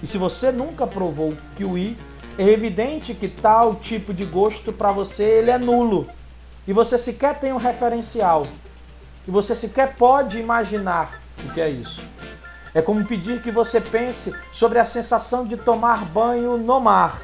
e 0.01 0.07
se 0.07 0.17
você 0.17 0.51
nunca 0.51 0.87
provou 0.87 1.35
kiwi, 1.55 1.97
é 2.37 2.43
evidente 2.43 3.13
que 3.13 3.27
tal 3.27 3.75
tipo 3.75 4.13
de 4.13 4.25
gosto 4.25 4.73
para 4.73 4.91
você 4.91 5.23
ele 5.23 5.51
é 5.51 5.57
nulo. 5.57 6.09
E 6.67 6.73
você 6.73 6.97
sequer 6.97 7.39
tem 7.39 7.53
um 7.53 7.57
referencial. 7.57 8.47
E 9.27 9.31
você 9.31 9.55
sequer 9.55 9.95
pode 9.95 10.39
imaginar 10.39 11.21
o 11.43 11.51
que 11.51 11.61
é 11.61 11.69
isso. 11.69 12.07
É 12.73 12.81
como 12.81 13.05
pedir 13.05 13.41
que 13.41 13.51
você 13.51 13.81
pense 13.81 14.33
sobre 14.51 14.79
a 14.79 14.85
sensação 14.85 15.45
de 15.45 15.57
tomar 15.57 16.05
banho 16.05 16.57
no 16.57 16.79
mar, 16.79 17.21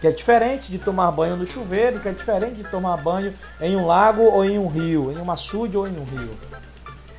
que 0.00 0.06
é 0.06 0.12
diferente 0.12 0.70
de 0.70 0.78
tomar 0.78 1.10
banho 1.10 1.36
no 1.36 1.46
chuveiro, 1.46 1.98
que 1.98 2.08
é 2.08 2.12
diferente 2.12 2.56
de 2.56 2.64
tomar 2.64 2.96
banho 2.96 3.34
em 3.60 3.76
um 3.76 3.84
lago 3.84 4.22
ou 4.22 4.44
em 4.44 4.58
um 4.58 4.68
rio, 4.68 5.10
em 5.10 5.16
uma 5.16 5.34
açude 5.34 5.76
ou 5.76 5.88
em 5.88 5.98
um 5.98 6.04
rio. 6.04 6.38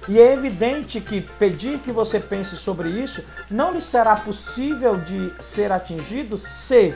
E 0.07 0.19
é 0.19 0.33
evidente 0.33 0.99
que 0.99 1.21
pedir 1.21 1.79
que 1.79 1.91
você 1.91 2.19
pense 2.19 2.57
sobre 2.57 2.89
isso 2.89 3.25
não 3.49 3.71
lhe 3.71 3.79
será 3.79 4.15
possível 4.17 4.97
de 4.97 5.33
ser 5.39 5.71
atingido 5.71 6.37
se 6.37 6.93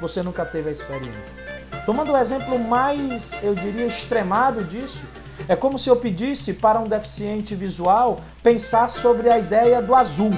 você 0.00 0.22
nunca 0.22 0.44
teve 0.44 0.68
a 0.68 0.72
experiência. 0.72 1.42
Tomando 1.86 2.12
o 2.12 2.16
exemplo 2.16 2.58
mais, 2.58 3.42
eu 3.42 3.54
diria, 3.54 3.86
extremado 3.86 4.62
disso, 4.62 5.06
é 5.48 5.56
como 5.56 5.78
se 5.78 5.88
eu 5.88 5.96
pedisse 5.96 6.54
para 6.54 6.78
um 6.78 6.86
deficiente 6.86 7.54
visual 7.54 8.20
pensar 8.42 8.90
sobre 8.90 9.30
a 9.30 9.38
ideia 9.38 9.80
do 9.80 9.94
azul. 9.94 10.32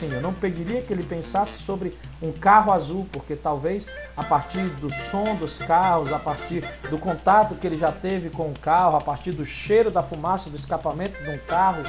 Sim, 0.00 0.14
eu 0.14 0.22
não 0.22 0.32
pediria 0.32 0.80
que 0.80 0.94
ele 0.94 1.02
pensasse 1.02 1.58
sobre 1.58 1.94
um 2.22 2.32
carro 2.32 2.72
azul, 2.72 3.06
porque 3.12 3.36
talvez 3.36 3.86
a 4.16 4.24
partir 4.24 4.62
do 4.76 4.90
som 4.90 5.34
dos 5.34 5.58
carros, 5.58 6.10
a 6.10 6.18
partir 6.18 6.64
do 6.88 6.96
contato 6.96 7.54
que 7.54 7.66
ele 7.66 7.76
já 7.76 7.92
teve 7.92 8.30
com 8.30 8.48
o 8.48 8.58
carro, 8.58 8.96
a 8.96 9.00
partir 9.02 9.32
do 9.32 9.44
cheiro 9.44 9.90
da 9.90 10.02
fumaça 10.02 10.48
do 10.48 10.56
escapamento 10.56 11.22
de 11.22 11.28
um 11.28 11.36
carro, 11.40 11.82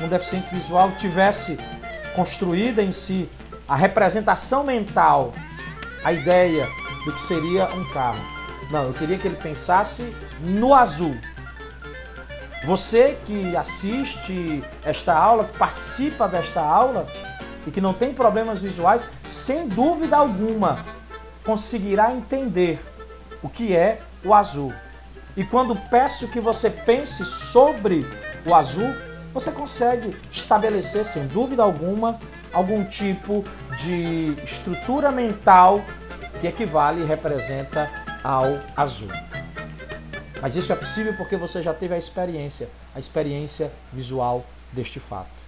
um 0.00 0.06
deficiente 0.06 0.54
visual 0.54 0.92
tivesse 0.92 1.58
construída 2.14 2.80
em 2.80 2.92
si 2.92 3.28
a 3.66 3.74
representação 3.74 4.62
mental, 4.62 5.32
a 6.04 6.12
ideia 6.12 6.68
do 7.04 7.12
que 7.12 7.20
seria 7.20 7.66
um 7.74 7.84
carro. 7.92 8.24
Não, 8.70 8.84
eu 8.84 8.94
queria 8.94 9.18
que 9.18 9.26
ele 9.26 9.34
pensasse 9.34 10.14
no 10.40 10.72
azul. 10.72 11.18
Você 12.64 13.18
que 13.26 13.56
assiste 13.56 14.62
esta 14.84 15.12
aula, 15.12 15.46
que 15.46 15.58
participa 15.58 16.28
desta 16.28 16.60
aula 16.60 17.08
e 17.66 17.70
que 17.70 17.80
não 17.80 17.92
tem 17.92 18.12
problemas 18.12 18.60
visuais, 18.60 19.04
sem 19.26 19.68
dúvida 19.68 20.16
alguma 20.16 20.84
conseguirá 21.44 22.12
entender 22.12 22.80
o 23.42 23.48
que 23.48 23.74
é 23.74 24.00
o 24.24 24.32
azul. 24.32 24.72
E 25.36 25.44
quando 25.44 25.74
peço 25.90 26.28
que 26.28 26.40
você 26.40 26.70
pense 26.70 27.24
sobre 27.24 28.06
o 28.46 28.54
azul, 28.54 28.94
você 29.32 29.50
consegue 29.50 30.16
estabelecer, 30.30 31.04
sem 31.04 31.26
dúvida 31.26 31.62
alguma, 31.62 32.20
algum 32.52 32.84
tipo 32.84 33.44
de 33.76 34.36
estrutura 34.44 35.10
mental 35.10 35.82
que 36.40 36.46
equivale 36.46 37.02
e 37.02 37.04
representa 37.04 37.90
ao 38.22 38.60
azul. 38.76 39.08
Mas 40.40 40.56
isso 40.56 40.72
é 40.72 40.76
possível 40.76 41.14
porque 41.16 41.36
você 41.36 41.62
já 41.62 41.72
teve 41.72 41.94
a 41.94 41.98
experiência, 41.98 42.68
a 42.94 42.98
experiência 42.98 43.72
visual 43.92 44.44
deste 44.72 45.00
fato. 45.00 45.41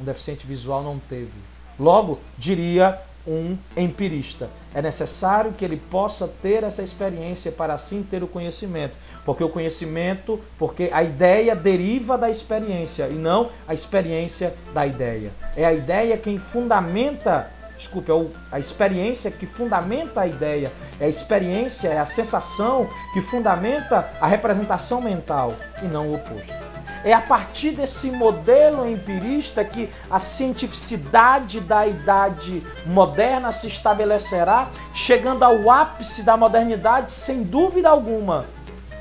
Um 0.00 0.04
deficiente 0.04 0.46
visual 0.46 0.82
não 0.82 0.98
teve. 0.98 1.38
Logo, 1.78 2.18
diria 2.36 2.98
um 3.26 3.56
empirista. 3.76 4.50
É 4.74 4.82
necessário 4.82 5.52
que 5.52 5.64
ele 5.64 5.76
possa 5.76 6.26
ter 6.26 6.64
essa 6.64 6.82
experiência 6.82 7.52
para 7.52 7.74
assim 7.74 8.02
ter 8.02 8.22
o 8.22 8.26
conhecimento, 8.26 8.96
porque 9.24 9.44
o 9.44 9.48
conhecimento, 9.48 10.40
porque 10.58 10.90
a 10.92 11.02
ideia 11.02 11.54
deriva 11.54 12.18
da 12.18 12.30
experiência 12.30 13.08
e 13.08 13.14
não 13.14 13.50
a 13.66 13.74
experiência 13.74 14.54
da 14.74 14.86
ideia. 14.86 15.30
É 15.56 15.64
a 15.64 15.72
ideia 15.72 16.16
quem 16.16 16.38
fundamenta 16.38 17.50
desculpe, 17.76 18.12
é 18.12 18.14
a 18.52 18.60
experiência 18.60 19.28
que 19.28 19.44
fundamenta 19.44 20.20
a 20.20 20.26
ideia, 20.26 20.72
é 21.00 21.06
a 21.06 21.08
experiência, 21.08 21.88
é 21.88 21.98
a 21.98 22.06
sensação 22.06 22.88
que 23.12 23.20
fundamenta 23.20 24.08
a 24.20 24.26
representação 24.26 25.00
mental 25.00 25.56
e 25.82 25.86
não 25.86 26.08
o 26.08 26.14
oposto. 26.14 26.54
É 27.04 27.12
a 27.12 27.20
partir 27.20 27.72
desse 27.72 28.12
modelo 28.12 28.88
empirista 28.88 29.64
que 29.64 29.90
a 30.08 30.20
cientificidade 30.20 31.60
da 31.60 31.84
idade 31.84 32.62
moderna 32.86 33.50
se 33.50 33.66
estabelecerá, 33.66 34.68
chegando 34.94 35.42
ao 35.42 35.68
ápice 35.68 36.22
da 36.22 36.36
modernidade, 36.36 37.12
sem 37.12 37.42
dúvida 37.42 37.88
alguma, 37.88 38.46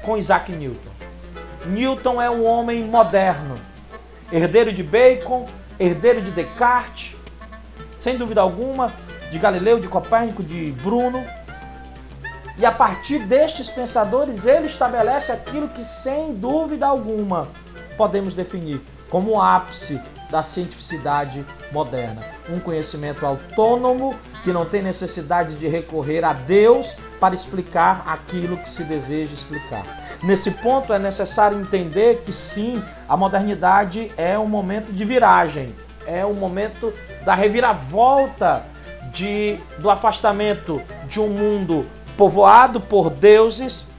com 0.04 0.18
Isaac 0.18 0.52
Newton. 0.52 0.90
Newton 1.66 2.20
é 2.20 2.30
um 2.30 2.44
homem 2.44 2.84
moderno, 2.84 3.56
herdeiro 4.32 4.74
de 4.74 4.82
Bacon, 4.82 5.48
herdeiro 5.80 6.24
de 6.24 6.32
Descartes, 6.32 7.16
sem 8.00 8.18
dúvida 8.18 8.42
alguma, 8.42 8.94
de 9.30 9.38
Galileu, 9.38 9.80
de 9.80 9.88
Copérnico, 9.88 10.42
de 10.42 10.72
Bruno. 10.82 11.24
E 12.58 12.66
a 12.66 12.72
partir 12.72 13.20
destes 13.20 13.70
pensadores, 13.70 14.48
ele 14.48 14.66
estabelece 14.66 15.32
aquilo 15.32 15.68
que, 15.70 15.86
sem 15.86 16.34
dúvida 16.34 16.88
alguma, 16.88 17.48
podemos 17.98 18.34
definir 18.34 18.82
como 19.10 19.32
o 19.32 19.42
ápice 19.42 20.02
da 20.32 20.42
cientificidade 20.42 21.46
moderna. 21.72 22.24
Um 22.50 22.60
conhecimento 22.60 23.26
autônomo 23.26 24.16
que 24.44 24.54
não 24.54 24.66
tem 24.66 24.82
necessidade 24.82 25.58
de 25.58 25.68
recorrer 25.68 26.24
a 26.24 26.32
Deus 26.32 26.96
para 27.20 27.36
explicar 27.36 28.04
aquilo 28.08 28.58
que 28.58 28.70
se 28.70 28.84
deseja 28.84 29.34
explicar. 29.34 29.84
Nesse 30.24 30.52
ponto 30.52 30.94
é 30.94 30.98
necessário 30.98 31.60
entender 31.60 32.22
que 32.26 32.32
sim, 32.32 32.82
a 33.08 33.18
modernidade 33.18 34.12
é 34.18 34.40
um 34.40 34.48
momento 34.48 34.92
de 34.94 35.04
viragem, 35.04 35.76
é 36.08 36.26
um 36.26 36.34
momento 36.34 36.94
da 37.26 37.36
reviravolta 37.36 38.64
de, 39.12 39.60
do 39.78 39.90
afastamento 39.90 40.82
de 41.08 41.20
um 41.20 41.28
mundo 41.28 41.86
povoado 42.18 42.80
por 42.80 43.10
deuses, 43.10 43.90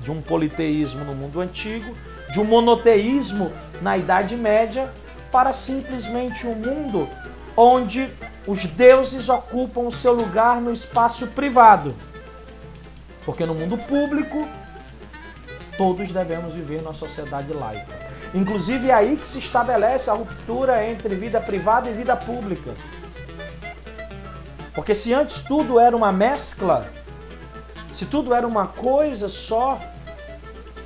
de 0.00 0.10
um 0.10 0.20
politeísmo 0.20 1.04
no 1.04 1.14
mundo 1.14 1.40
antigo, 1.40 1.94
de 2.32 2.40
um 2.40 2.44
monoteísmo 2.44 3.52
na 3.82 3.98
Idade 3.98 4.36
Média, 4.36 4.90
para 5.30 5.52
simplesmente 5.52 6.46
um 6.46 6.54
mundo 6.54 7.08
onde 7.56 8.10
os 8.46 8.64
deuses 8.64 9.28
ocupam 9.28 9.82
o 9.82 9.92
seu 9.92 10.14
lugar 10.14 10.60
no 10.60 10.72
espaço 10.72 11.28
privado. 11.28 11.94
Porque 13.24 13.44
no 13.44 13.54
mundo 13.54 13.76
público, 13.76 14.48
todos 15.76 16.10
devemos 16.10 16.54
viver 16.54 16.82
numa 16.82 16.94
sociedade 16.94 17.52
laica. 17.52 17.92
Inclusive 18.34 18.88
é 18.88 18.94
aí 18.94 19.16
que 19.16 19.26
se 19.26 19.38
estabelece 19.38 20.08
a 20.08 20.14
ruptura 20.14 20.88
entre 20.88 21.14
vida 21.14 21.40
privada 21.40 21.90
e 21.90 21.92
vida 21.92 22.16
pública. 22.16 22.72
Porque 24.74 24.94
se 24.94 25.12
antes 25.12 25.44
tudo 25.44 25.78
era 25.78 25.94
uma 25.94 26.10
mescla, 26.10 26.90
se 27.92 28.06
tudo 28.06 28.32
era 28.32 28.46
uma 28.46 28.66
coisa 28.66 29.28
só, 29.28 29.78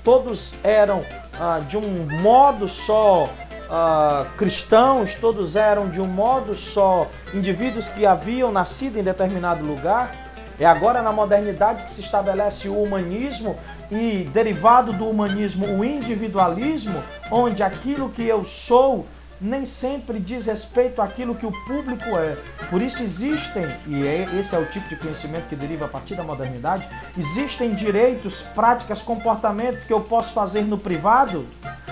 todos 0.02 0.56
eram 0.64 1.04
ah, 1.40 1.60
de 1.66 1.76
um 1.76 2.06
modo 2.20 2.68
só 2.68 3.28
ah, 3.70 4.26
cristãos, 4.36 5.14
todos 5.14 5.56
eram 5.56 5.88
de 5.88 6.00
um 6.00 6.06
modo 6.06 6.54
só 6.54 7.08
indivíduos 7.34 7.88
que 7.88 8.06
haviam 8.06 8.52
nascido 8.52 8.98
em 8.98 9.02
determinado 9.02 9.64
lugar, 9.64 10.26
é 10.58 10.64
agora 10.64 11.02
na 11.02 11.12
modernidade 11.12 11.84
que 11.84 11.90
se 11.90 12.00
estabelece 12.00 12.68
o 12.68 12.82
humanismo 12.82 13.58
e, 13.90 14.28
derivado 14.32 14.92
do 14.92 15.06
humanismo, 15.08 15.66
o 15.66 15.84
individualismo, 15.84 17.02
onde 17.30 17.62
aquilo 17.62 18.08
que 18.08 18.26
eu 18.26 18.42
sou 18.42 19.06
nem 19.40 19.64
sempre 19.64 20.18
diz 20.18 20.46
respeito 20.46 21.00
àquilo 21.02 21.34
que 21.34 21.46
o 21.46 21.52
público 21.64 22.04
é. 22.16 22.36
Por 22.70 22.80
isso 22.80 23.02
existem, 23.02 23.66
e 23.86 24.06
é, 24.06 24.28
esse 24.38 24.54
é 24.54 24.58
o 24.58 24.66
tipo 24.66 24.88
de 24.88 24.96
conhecimento 24.96 25.48
que 25.48 25.56
deriva 25.56 25.86
a 25.86 25.88
partir 25.88 26.14
da 26.14 26.22
modernidade, 26.22 26.88
existem 27.16 27.74
direitos, 27.74 28.42
práticas, 28.42 29.02
comportamentos 29.02 29.84
que 29.84 29.92
eu 29.92 30.00
posso 30.00 30.32
fazer 30.32 30.62
no 30.62 30.78
privado, 30.78 31.46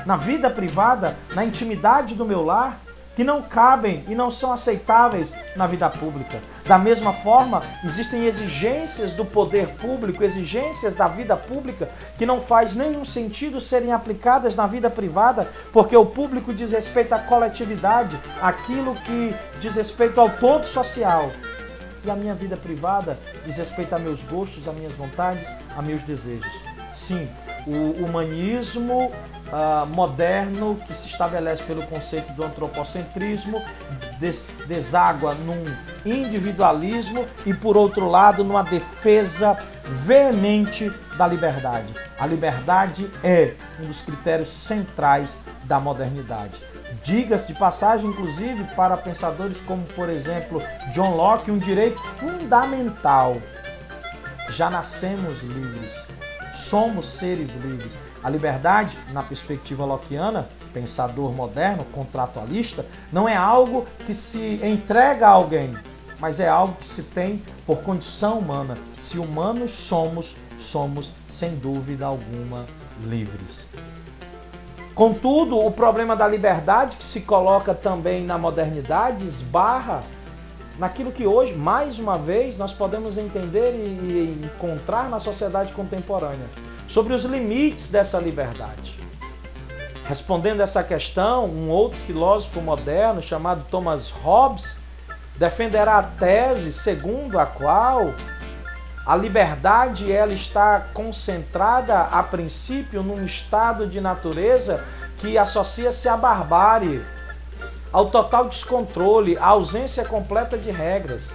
na 0.07 0.17
vida 0.17 0.51
privada, 0.51 1.17
na 1.35 1.45
intimidade 1.45 2.15
do 2.15 2.25
meu 2.25 2.45
lar, 2.45 2.84
que 3.15 3.25
não 3.25 3.43
cabem 3.43 4.05
e 4.09 4.15
não 4.15 4.31
são 4.31 4.53
aceitáveis 4.53 5.33
na 5.57 5.67
vida 5.67 5.89
pública. 5.89 6.43
Da 6.67 6.79
mesma 6.79 7.13
forma, 7.13 7.63
existem 7.85 8.27
exigências 8.27 9.15
do 9.15 9.25
poder 9.25 9.69
público, 9.75 10.25
exigências 10.25 10.95
da 10.95 11.07
vida 11.07 11.37
pública 11.37 11.89
que 12.19 12.27
não 12.27 12.41
faz 12.41 12.75
nenhum 12.75 13.05
sentido 13.05 13.61
serem 13.61 13.93
aplicadas 13.93 14.57
na 14.57 14.67
vida 14.67 14.91
privada, 14.91 15.49
porque 15.73 15.97
o 15.97 16.07
público 16.07 16.53
diz 16.53 16.71
respeito 16.71 17.15
à 17.15 17.19
coletividade, 17.19 18.19
aquilo 18.41 18.95
que 18.97 19.35
diz 19.61 19.77
respeito 19.77 20.21
ao 20.21 20.31
todo 20.31 20.67
social. 20.67 21.31
E 22.05 22.11
a 22.11 22.17
minha 22.17 22.35
vida 22.35 22.57
privada 22.57 23.19
diz 23.47 23.57
respeito 23.57 23.95
a 23.95 23.99
meus 23.99 24.23
gostos, 24.23 24.69
a 24.69 24.73
minhas 24.73 24.93
vontades, 24.93 25.51
a 25.77 25.81
meus 25.81 26.03
desejos. 26.03 26.53
Sim, 26.93 27.29
o 27.67 28.05
humanismo 28.05 29.11
uh, 29.55 29.87
moderno 29.87 30.79
que 30.87 30.95
se 30.95 31.09
estabelece 31.09 31.63
pelo 31.63 31.87
conceito 31.87 32.33
do 32.33 32.45
antropocentrismo 32.45 33.63
des 34.19 34.59
deságua 34.67 35.35
num 35.35 35.65
individualismo 36.05 37.27
e, 37.45 37.55
por 37.55 37.77
outro 37.77 38.09
lado, 38.09 38.45
numa 38.45 38.63
defesa 38.63 39.59
veemente 39.85 40.91
da 41.17 41.27
liberdade. 41.27 41.95
A 42.19 42.27
liberdade 42.27 43.11
é 43.23 43.55
um 43.81 43.87
dos 43.87 44.01
critérios 44.01 44.51
centrais 44.51 45.39
da 45.65 45.81
modernidade. 45.81 46.63
Diga-se 47.03 47.49
de 47.49 47.55
passagem, 47.59 48.09
inclusive, 48.09 48.65
para 48.77 48.97
pensadores 48.97 49.61
como, 49.61 49.83
por 49.95 50.09
exemplo, 50.09 50.63
John 50.93 51.17
Locke, 51.17 51.51
um 51.51 51.59
direito 51.59 52.01
fundamental. 52.01 53.37
Já 54.49 54.71
nascemos 54.71 55.43
livres, 55.43 55.93
somos 56.55 57.07
seres 57.09 57.55
livres. 57.57 57.99
A 58.23 58.31
liberdade, 58.31 58.99
na 59.13 59.23
perspectiva 59.23 59.85
lockeana, 59.85 60.49
pensador 60.73 61.33
moderno, 61.33 61.85
contratualista, 61.93 62.87
não 63.13 63.29
é 63.29 63.37
algo 63.37 63.85
que 64.07 64.15
se 64.15 64.61
entrega 64.63 65.27
a 65.27 65.31
alguém, 65.31 65.77
mas 66.19 66.41
é 66.41 66.49
algo 66.49 66.77
que 66.77 66.87
se 66.87 67.03
tem 67.05 67.43
por 67.67 67.83
condição 67.83 68.39
humana. 68.39 68.79
Se 68.99 69.19
humanos 69.19 69.73
somos, 69.73 70.37
somos 70.57 71.13
sem 71.29 71.57
dúvida 71.57 72.07
alguma 72.07 72.67
livres. 73.03 73.67
Contudo, 74.95 75.59
o 75.59 75.73
problema 75.73 76.15
da 76.15 76.29
liberdade 76.29 76.97
que 76.97 77.05
se 77.05 77.23
coloca 77.23 77.75
também 77.75 78.25
na 78.25 78.39
modernidade 78.39 79.27
esbarra 79.27 80.05
naquilo 80.79 81.13
que 81.13 81.27
hoje, 81.27 81.55
mais 81.55 81.99
uma 81.99 82.19
vez, 82.19 82.59
nós 82.59 82.73
podemos 82.73 83.17
entender 83.17 83.73
e 83.75 84.41
encontrar 84.45 85.09
na 85.09 85.21
sociedade 85.21 85.73
contemporânea, 85.73 86.49
sobre 86.89 87.15
os 87.15 87.25
limites 87.25 87.91
dessa 87.91 88.19
liberdade. 88.19 88.99
Respondendo 90.07 90.61
essa 90.61 90.83
questão, 90.83 91.47
um 91.47 91.71
outro 91.71 91.99
filósofo 91.99 92.61
moderno 92.61 93.23
chamado 93.23 93.65
Thomas 93.71 94.11
Hobbes 94.11 94.77
defenderá 95.37 95.99
a 95.99 96.03
tese 96.03 96.73
segundo 96.73 97.39
a 97.39 97.47
qual 97.47 98.13
a 99.07 99.17
liberdade 99.17 100.11
ela 100.11 100.33
está 100.33 100.81
concentrada 100.93 102.01
a 102.01 102.23
princípio 102.23 103.03
num 103.03 103.25
estado 103.25 103.87
de 103.87 104.01
natureza 104.01 104.83
que 105.19 105.37
associa-se 105.37 106.09
à 106.09 106.17
barbárie, 106.17 107.05
ao 107.95 108.07
total 108.07 108.49
descontrole, 108.49 109.39
à 109.39 109.47
ausência 109.51 110.05
completa 110.05 110.59
de 110.59 110.69
regras. 110.69 111.31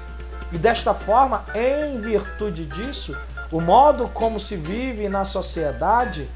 E 0.52 0.58
desta 0.58 0.94
forma, 0.94 1.46
em 1.56 2.02
virtude 2.02 2.66
disso, 2.66 3.18
o 3.50 3.62
modo 3.62 4.10
como 4.10 4.42
se 4.42 4.58
vive 4.58 5.08
na 5.08 5.24
sociedade 5.24 6.30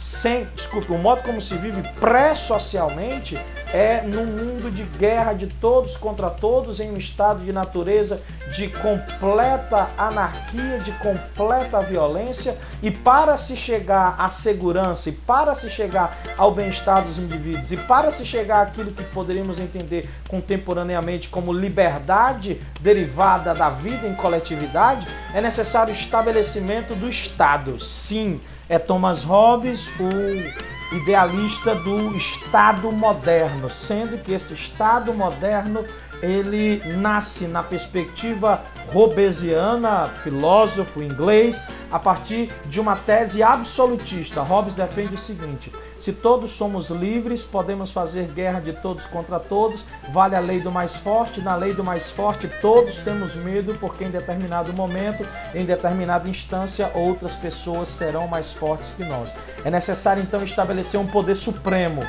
sem, 0.00 0.48
desculpe, 0.56 0.90
o 0.92 0.96
modo 0.96 1.22
como 1.22 1.42
se 1.42 1.54
vive 1.58 1.82
pré-socialmente 2.00 3.38
é 3.70 4.00
num 4.00 4.24
mundo 4.24 4.70
de 4.70 4.82
guerra 4.82 5.34
de 5.34 5.46
todos 5.46 5.98
contra 5.98 6.30
todos, 6.30 6.80
em 6.80 6.90
um 6.90 6.96
estado 6.96 7.44
de 7.44 7.52
natureza 7.52 8.18
de 8.50 8.68
completa 8.68 9.90
anarquia, 9.98 10.78
de 10.78 10.90
completa 10.92 11.82
violência, 11.82 12.56
e 12.82 12.90
para 12.90 13.36
se 13.36 13.54
chegar 13.54 14.14
à 14.18 14.30
segurança, 14.30 15.10
e 15.10 15.12
para 15.12 15.54
se 15.54 15.68
chegar 15.68 16.18
ao 16.38 16.50
bem-estar 16.50 17.04
dos 17.04 17.18
indivíduos, 17.18 17.70
e 17.70 17.76
para 17.76 18.10
se 18.10 18.24
chegar 18.24 18.62
àquilo 18.62 18.92
que 18.92 19.04
poderíamos 19.04 19.60
entender 19.60 20.08
contemporaneamente 20.26 21.28
como 21.28 21.52
liberdade 21.52 22.58
derivada 22.80 23.52
da 23.52 23.68
vida 23.68 24.08
em 24.08 24.14
coletividade, 24.14 25.06
é 25.34 25.42
necessário 25.42 25.92
o 25.92 25.96
estabelecimento 25.96 26.94
do 26.94 27.06
Estado. 27.06 27.78
Sim, 27.78 28.40
é 28.70 28.78
Thomas 28.78 29.24
Hobbes, 29.24 29.88
o 29.98 30.96
idealista 30.96 31.74
do 31.74 32.16
Estado 32.16 32.92
moderno, 32.92 33.68
sendo 33.68 34.16
que 34.18 34.32
esse 34.32 34.54
Estado 34.54 35.12
moderno 35.12 35.84
ele 36.22 36.82
nasce 36.96 37.46
na 37.46 37.62
perspectiva 37.62 38.62
Hobbesiana, 38.92 40.08
filósofo 40.22 41.02
inglês, 41.02 41.60
a 41.90 41.98
partir 41.98 42.52
de 42.66 42.80
uma 42.80 42.96
tese 42.96 43.42
absolutista. 43.42 44.42
Hobbes 44.42 44.74
defende 44.74 45.14
o 45.14 45.18
seguinte: 45.18 45.72
se 45.98 46.12
todos 46.12 46.52
somos 46.52 46.90
livres, 46.90 47.44
podemos 47.44 47.90
fazer 47.90 48.26
guerra 48.28 48.60
de 48.60 48.72
todos 48.72 49.06
contra 49.06 49.38
todos, 49.38 49.84
vale 50.10 50.34
a 50.34 50.40
lei 50.40 50.60
do 50.60 50.70
mais 50.70 50.96
forte, 50.96 51.40
na 51.40 51.54
lei 51.54 51.72
do 51.72 51.84
mais 51.84 52.10
forte 52.10 52.48
todos 52.60 52.98
temos 53.00 53.34
medo, 53.34 53.76
porque 53.78 54.04
em 54.04 54.10
determinado 54.10 54.72
momento, 54.72 55.26
em 55.54 55.64
determinada 55.64 56.28
instância, 56.28 56.90
outras 56.94 57.36
pessoas 57.36 57.88
serão 57.88 58.26
mais 58.26 58.52
fortes 58.52 58.92
que 58.96 59.04
nós. 59.04 59.34
É 59.64 59.70
necessário 59.70 60.22
então 60.22 60.42
estabelecer 60.42 60.98
um 60.98 61.06
poder 61.06 61.36
supremo, 61.36 62.02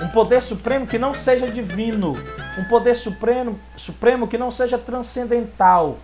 um 0.00 0.08
poder 0.08 0.42
supremo 0.42 0.86
que 0.86 0.98
não 0.98 1.14
seja 1.14 1.50
divino, 1.50 2.16
um 2.58 2.64
poder 2.64 2.94
supremo, 2.94 3.58
supremo 3.76 4.28
que 4.28 4.38
não 4.38 4.50
seja 4.50 4.78
transcendental, 4.78 5.98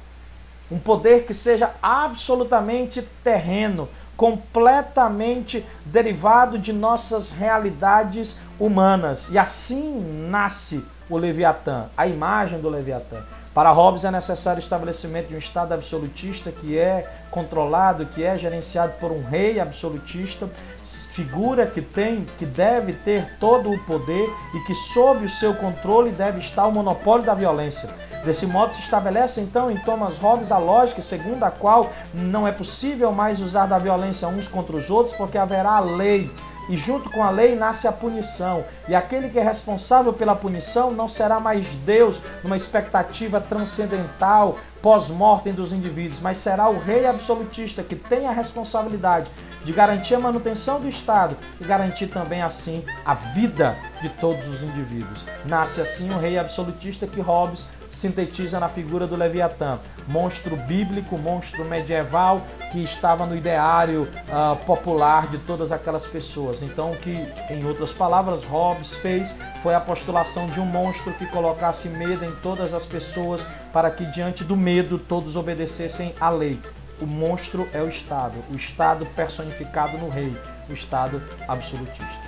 um 0.71 0.79
poder 0.79 1.25
que 1.25 1.35
seja 1.35 1.71
absolutamente 1.83 3.03
terreno, 3.23 3.89
completamente 4.17 5.65
derivado 5.85 6.59
de 6.59 6.73
nossas 6.73 7.33
realidades 7.33 8.39
humanas. 8.59 9.29
E 9.31 9.39
assim 9.39 10.27
nasce 10.29 10.85
o 11.09 11.17
Leviatã, 11.17 11.87
a 11.97 12.07
imagem 12.07 12.61
do 12.61 12.69
Leviatã. 12.69 13.23
Para 13.55 13.71
Hobbes 13.71 14.05
é 14.05 14.11
necessário 14.11 14.59
o 14.59 14.62
estabelecimento 14.62 15.29
de 15.29 15.37
um 15.37 15.38
Estado 15.38 15.73
absolutista 15.73 16.51
que 16.51 16.77
é 16.77 17.09
controlado, 17.31 18.05
que 18.05 18.25
é 18.25 18.37
gerenciado 18.37 18.95
por 18.99 19.12
um 19.12 19.23
rei 19.23 19.61
absolutista, 19.61 20.51
figura 20.83 21.64
que 21.64 21.81
tem, 21.81 22.27
que 22.37 22.45
deve 22.45 22.95
ter 22.95 23.38
todo 23.38 23.71
o 23.71 23.79
poder 23.85 24.29
e 24.55 24.61
que 24.67 24.75
sob 24.75 25.25
o 25.25 25.29
seu 25.29 25.55
controle 25.55 26.11
deve 26.11 26.40
estar 26.40 26.67
o 26.67 26.73
monopólio 26.73 27.25
da 27.25 27.33
violência. 27.33 27.88
Desse 28.25 28.45
modo 28.45 28.75
se 28.75 28.81
estabelece 28.81 29.40
então 29.40 29.71
em 29.71 29.77
Thomas 29.77 30.19
Hobbes 30.19 30.51
a 30.51 30.59
lógica 30.59 31.01
segundo 31.01 31.45
a 31.45 31.51
qual 31.51 31.93
não 32.12 32.49
é 32.49 32.51
possível 32.51 33.12
mais 33.12 33.40
usar 33.40 33.67
da 33.67 33.79
violência 33.79 34.27
uns 34.27 34.49
contra 34.49 34.75
os 34.75 34.90
outros 34.90 35.17
porque 35.17 35.38
haverá 35.38 35.77
a 35.77 35.81
lei 35.81 36.29
e 36.68 36.77
junto 36.77 37.11
com 37.11 37.22
a 37.22 37.31
lei 37.31 37.55
nasce 37.55 37.87
a 37.87 37.92
punição. 37.92 38.64
E 38.88 38.94
aquele 38.94 39.29
que 39.29 39.38
é 39.38 39.42
responsável 39.42 40.12
pela 40.12 40.35
punição 40.35 40.90
não 40.90 41.09
será 41.09 41.40
mais 41.40 41.74
Deus 41.74 42.22
numa 42.42 42.57
expectativa 42.57 43.40
transcendental, 43.40 44.57
pós-mortem 44.85 45.55
dos 45.55 45.73
indivíduos, 45.73 46.20
mas 46.20 46.37
será 46.37 46.68
o 46.68 46.79
rei 46.79 47.07
absolutista 47.07 47.83
que 47.83 47.97
tem 47.97 48.29
a 48.29 48.33
responsabilidade 48.33 49.31
de 49.64 49.73
garantir 49.73 50.14
a 50.14 50.20
manutenção 50.20 50.79
do 50.79 50.87
Estado 50.87 51.38
e 51.59 51.64
garantir 51.64 52.09
também 52.09 52.42
assim 52.42 52.85
a 53.03 53.14
vida 53.14 53.79
de 54.03 54.11
todos 54.11 54.47
os 54.47 54.62
indivíduos. 54.62 55.25
Nasce 55.47 55.81
assim 55.81 56.11
o 56.11 56.18
rei 56.18 56.38
absolutista 56.38 57.07
que 57.07 57.18
Hobbes 57.18 57.66
sintetiza 57.88 58.61
na 58.61 58.68
figura 58.68 59.07
do 59.07 59.16
Leviatã, 59.16 59.79
monstro 60.07 60.55
bíblico, 60.55 61.16
monstro 61.16 61.64
medieval 61.64 62.42
que 62.70 62.83
estava 62.83 63.25
no 63.25 63.35
ideário 63.35 64.03
uh, 64.03 64.57
popular 64.66 65.29
de 65.29 65.38
todas 65.38 65.73
aquelas 65.73 66.07
pessoas. 66.07 66.61
Então, 66.61 66.92
o 66.92 66.97
que, 66.97 67.27
em 67.49 67.64
outras 67.64 67.92
palavras, 67.92 68.44
Hobbes 68.44 68.94
fez 68.97 69.35
foi 69.62 69.75
a 69.75 69.81
postulação 69.81 70.51
de 70.51 70.61
um 70.61 70.66
monstro 70.66 71.14
que 71.14 71.25
colocasse 71.27 71.88
medo 71.88 72.23
em 72.25 72.33
todas 72.42 72.75
as 72.75 72.85
pessoas 72.85 73.47
para 73.75 73.91
que, 73.91 74.07
diante 74.07 74.45
do 74.45 74.57
medo, 74.57 75.01
todos 75.01 75.35
obedecessem 75.35 76.15
à 76.21 76.31
lei. 76.31 76.61
O 77.01 77.07
monstro 77.07 77.69
é 77.73 77.83
o 77.83 77.89
Estado, 77.89 78.37
o 78.49 78.55
Estado 78.55 79.05
personificado 79.17 79.99
no 79.99 80.09
rei, 80.09 80.35
o 80.71 80.73
Estado 80.73 81.21
absolutista. 81.49 82.23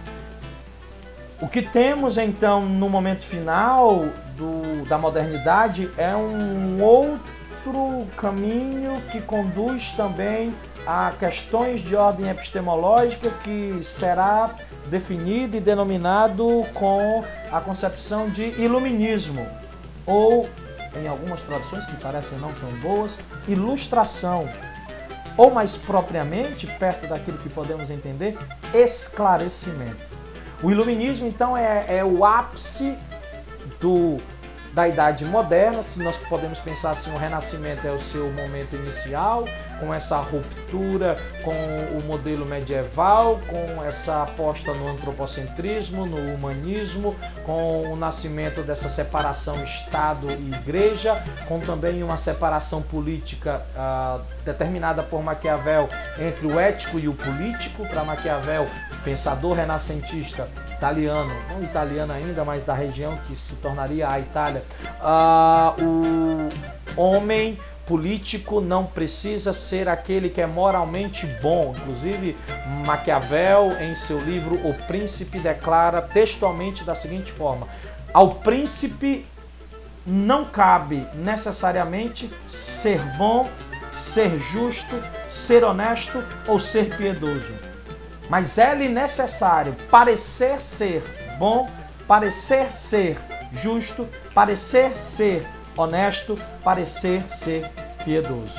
O 1.40 1.46
que 1.46 1.62
temos 1.62 2.18
então 2.18 2.66
no 2.66 2.88
momento 2.88 3.22
final 3.22 4.06
do, 4.36 4.84
da 4.88 4.98
modernidade 4.98 5.88
é 5.96 6.16
um 6.16 6.82
outro 6.82 8.08
caminho 8.16 9.00
que 9.12 9.20
conduz 9.20 9.92
também 9.92 10.52
a 10.84 11.12
questões 11.16 11.80
de 11.80 11.94
ordem 11.94 12.28
epistemológica 12.28 13.30
que 13.44 13.78
será 13.82 14.56
definido 14.86 15.56
e 15.56 15.60
denominado 15.60 16.64
com 16.74 17.22
a 17.52 17.60
concepção 17.60 18.28
de 18.28 18.48
iluminismo, 18.60 19.46
ou, 20.04 20.48
em 20.98 21.06
algumas 21.06 21.42
traduções 21.42 21.86
que 21.86 21.96
parecem 21.96 22.38
não 22.38 22.52
tão 22.54 22.70
boas, 22.80 23.18
ilustração, 23.46 24.48
ou 25.36 25.50
mais 25.50 25.76
propriamente, 25.76 26.66
perto 26.66 27.06
daquilo 27.06 27.38
que 27.38 27.48
podemos 27.48 27.90
entender, 27.90 28.38
esclarecimento. 28.72 30.04
O 30.62 30.70
iluminismo, 30.70 31.26
então, 31.26 31.56
é, 31.56 31.98
é 31.98 32.04
o 32.04 32.24
ápice 32.24 32.96
do, 33.80 34.18
da 34.72 34.88
Idade 34.88 35.24
Moderna, 35.24 35.82
se 35.82 36.02
nós 36.02 36.16
podemos 36.16 36.58
pensar 36.60 36.92
assim, 36.92 37.12
o 37.14 37.18
Renascimento 37.18 37.86
é 37.86 37.92
o 37.92 38.00
seu 38.00 38.30
momento 38.32 38.74
inicial, 38.74 39.44
com 39.78 39.92
essa 39.92 40.18
ruptura 40.18 41.16
com 41.42 41.52
o 41.96 42.02
modelo 42.04 42.44
medieval, 42.44 43.40
com 43.46 43.84
essa 43.84 44.24
aposta 44.24 44.74
no 44.74 44.88
antropocentrismo, 44.88 46.06
no 46.06 46.34
humanismo, 46.34 47.14
com 47.44 47.92
o 47.92 47.96
nascimento 47.96 48.62
dessa 48.62 48.88
separação 48.88 49.62
Estado 49.62 50.26
e 50.30 50.54
Igreja, 50.54 51.22
com 51.46 51.60
também 51.60 52.02
uma 52.02 52.16
separação 52.16 52.82
política 52.82 53.62
ah, 53.76 54.20
determinada 54.44 55.02
por 55.02 55.22
Maquiavel 55.22 55.88
entre 56.18 56.46
o 56.46 56.58
ético 56.58 56.98
e 56.98 57.08
o 57.08 57.14
político. 57.14 57.86
Para 57.86 58.04
Maquiavel, 58.04 58.68
pensador 59.04 59.56
renascentista 59.56 60.48
italiano, 60.76 61.32
não 61.48 61.62
italiano 61.62 62.12
ainda, 62.12 62.44
mas 62.44 62.64
da 62.64 62.74
região 62.74 63.16
que 63.26 63.36
se 63.36 63.54
tornaria 63.56 64.08
a 64.08 64.18
Itália, 64.20 64.62
ah, 65.00 65.74
o 65.78 66.48
homem 67.00 67.58
político 67.86 68.60
não 68.60 68.84
precisa 68.84 69.52
ser 69.52 69.88
aquele 69.88 70.28
que 70.28 70.40
é 70.40 70.46
moralmente 70.46 71.26
bom. 71.40 71.74
Inclusive, 71.76 72.36
Maquiavel, 72.84 73.72
em 73.80 73.94
seu 73.94 74.18
livro 74.20 74.56
O 74.68 74.74
Príncipe, 74.86 75.38
declara 75.38 76.02
textualmente 76.02 76.84
da 76.84 76.94
seguinte 76.94 77.30
forma: 77.30 77.68
Ao 78.12 78.34
príncipe 78.36 79.24
não 80.06 80.44
cabe 80.44 81.06
necessariamente 81.14 82.30
ser 82.46 83.00
bom, 83.16 83.48
ser 83.92 84.38
justo, 84.38 84.96
ser 85.28 85.64
honesto 85.64 86.22
ou 86.46 86.58
ser 86.58 86.96
piedoso. 86.96 87.54
Mas 88.28 88.58
é-lhe 88.58 88.88
necessário 88.88 89.74
parecer 89.90 90.60
ser 90.60 91.02
bom, 91.38 91.68
parecer 92.06 92.72
ser 92.72 93.16
justo, 93.52 94.08
parecer 94.34 94.96
ser 94.96 95.46
honesto, 95.76 96.38
parecer 96.62 97.22
ser 97.28 97.70
piedoso. 98.04 98.58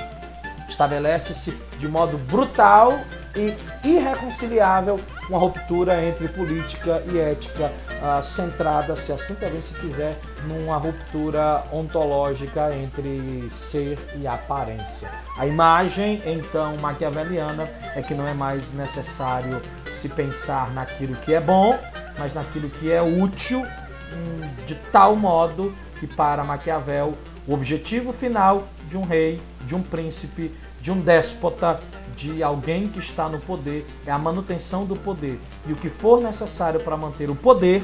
Estabelece-se 0.67 1.57
de 1.77 1.87
modo 1.87 2.17
brutal 2.17 2.99
e 3.35 3.55
irreconciliável 3.83 4.99
uma 5.29 5.37
ruptura 5.37 6.03
entre 6.03 6.27
política 6.27 7.03
e 7.11 7.19
ética, 7.19 7.71
uh, 8.01 8.23
centrada, 8.23 8.95
se 8.95 9.11
assim 9.11 9.35
também 9.35 9.61
se 9.61 9.73
quiser, 9.75 10.17
numa 10.45 10.77
ruptura 10.77 11.63
ontológica 11.71 12.73
entre 12.73 13.47
ser 13.51 13.99
e 14.15 14.25
aparência. 14.25 15.09
A 15.37 15.45
imagem, 15.45 16.21
então, 16.25 16.77
maquiaveliana 16.77 17.69
é 17.95 18.01
que 18.01 18.13
não 18.13 18.27
é 18.27 18.33
mais 18.33 18.73
necessário 18.73 19.61
se 19.91 20.09
pensar 20.09 20.71
naquilo 20.71 21.15
que 21.17 21.33
é 21.33 21.41
bom, 21.41 21.77
mas 22.17 22.33
naquilo 22.33 22.69
que 22.69 22.91
é 22.91 23.01
útil, 23.01 23.59
hum, 23.59 24.49
de 24.65 24.75
tal 24.75 25.15
modo 25.15 25.73
que 25.99 26.07
para 26.07 26.43
Maquiavel 26.43 27.17
o 27.47 27.53
objetivo 27.53 28.11
final 28.11 28.67
de 28.89 28.97
um 28.97 29.03
rei, 29.03 29.41
de 29.65 29.75
um 29.75 29.81
príncipe, 29.81 30.51
de 30.81 30.91
um 30.91 30.99
déspota, 30.99 31.79
de 32.15 32.41
alguém 32.41 32.87
que 32.87 32.99
está 32.99 33.29
no 33.29 33.39
poder 33.39 33.85
é 34.05 34.11
a 34.11 34.17
manutenção 34.17 34.85
do 34.85 34.95
poder. 34.95 35.39
E 35.65 35.71
o 35.71 35.75
que 35.75 35.89
for 35.89 36.21
necessário 36.21 36.79
para 36.79 36.97
manter 36.97 37.29
o 37.29 37.35
poder, 37.35 37.83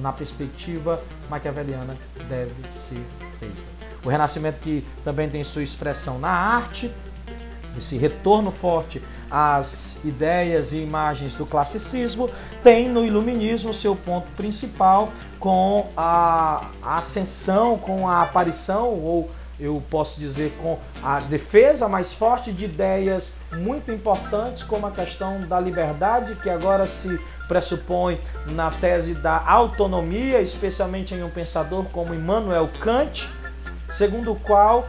na 0.00 0.12
perspectiva 0.12 1.02
maquiaveliana, 1.30 1.96
deve 2.28 2.54
ser 2.88 3.04
feito. 3.38 3.62
O 4.04 4.08
Renascimento, 4.08 4.60
que 4.60 4.84
também 5.04 5.28
tem 5.28 5.42
sua 5.44 5.62
expressão 5.62 6.18
na 6.18 6.30
arte, 6.30 6.92
esse 7.78 7.96
retorno 7.96 8.50
forte 8.50 9.02
às 9.30 9.96
ideias 10.04 10.72
e 10.72 10.78
imagens 10.78 11.34
do 11.34 11.44
classicismo, 11.44 12.30
tem 12.62 12.88
no 12.88 13.04
iluminismo 13.04 13.74
seu 13.74 13.96
ponto 13.96 14.30
principal 14.32 15.10
com 15.38 15.88
a 15.96 16.68
ascensão, 16.82 17.78
com 17.78 18.08
a 18.08 18.22
aparição 18.22 18.88
ou 18.88 19.30
eu 19.58 19.82
posso 19.90 20.20
dizer 20.20 20.54
com 20.60 20.78
a 21.02 21.20
defesa 21.20 21.88
mais 21.88 22.12
forte 22.12 22.52
de 22.52 22.66
ideias 22.66 23.32
muito 23.54 23.90
importantes 23.90 24.62
como 24.62 24.86
a 24.86 24.90
questão 24.90 25.40
da 25.46 25.58
liberdade 25.58 26.34
que 26.36 26.50
agora 26.50 26.86
se 26.86 27.18
pressupõe 27.48 28.20
na 28.50 28.70
tese 28.70 29.14
da 29.14 29.42
autonomia, 29.48 30.42
especialmente 30.42 31.14
em 31.14 31.22
um 31.22 31.30
pensador 31.30 31.86
como 31.86 32.14
Immanuel 32.14 32.68
Kant, 32.80 33.30
segundo 33.90 34.32
o 34.32 34.36
qual 34.36 34.86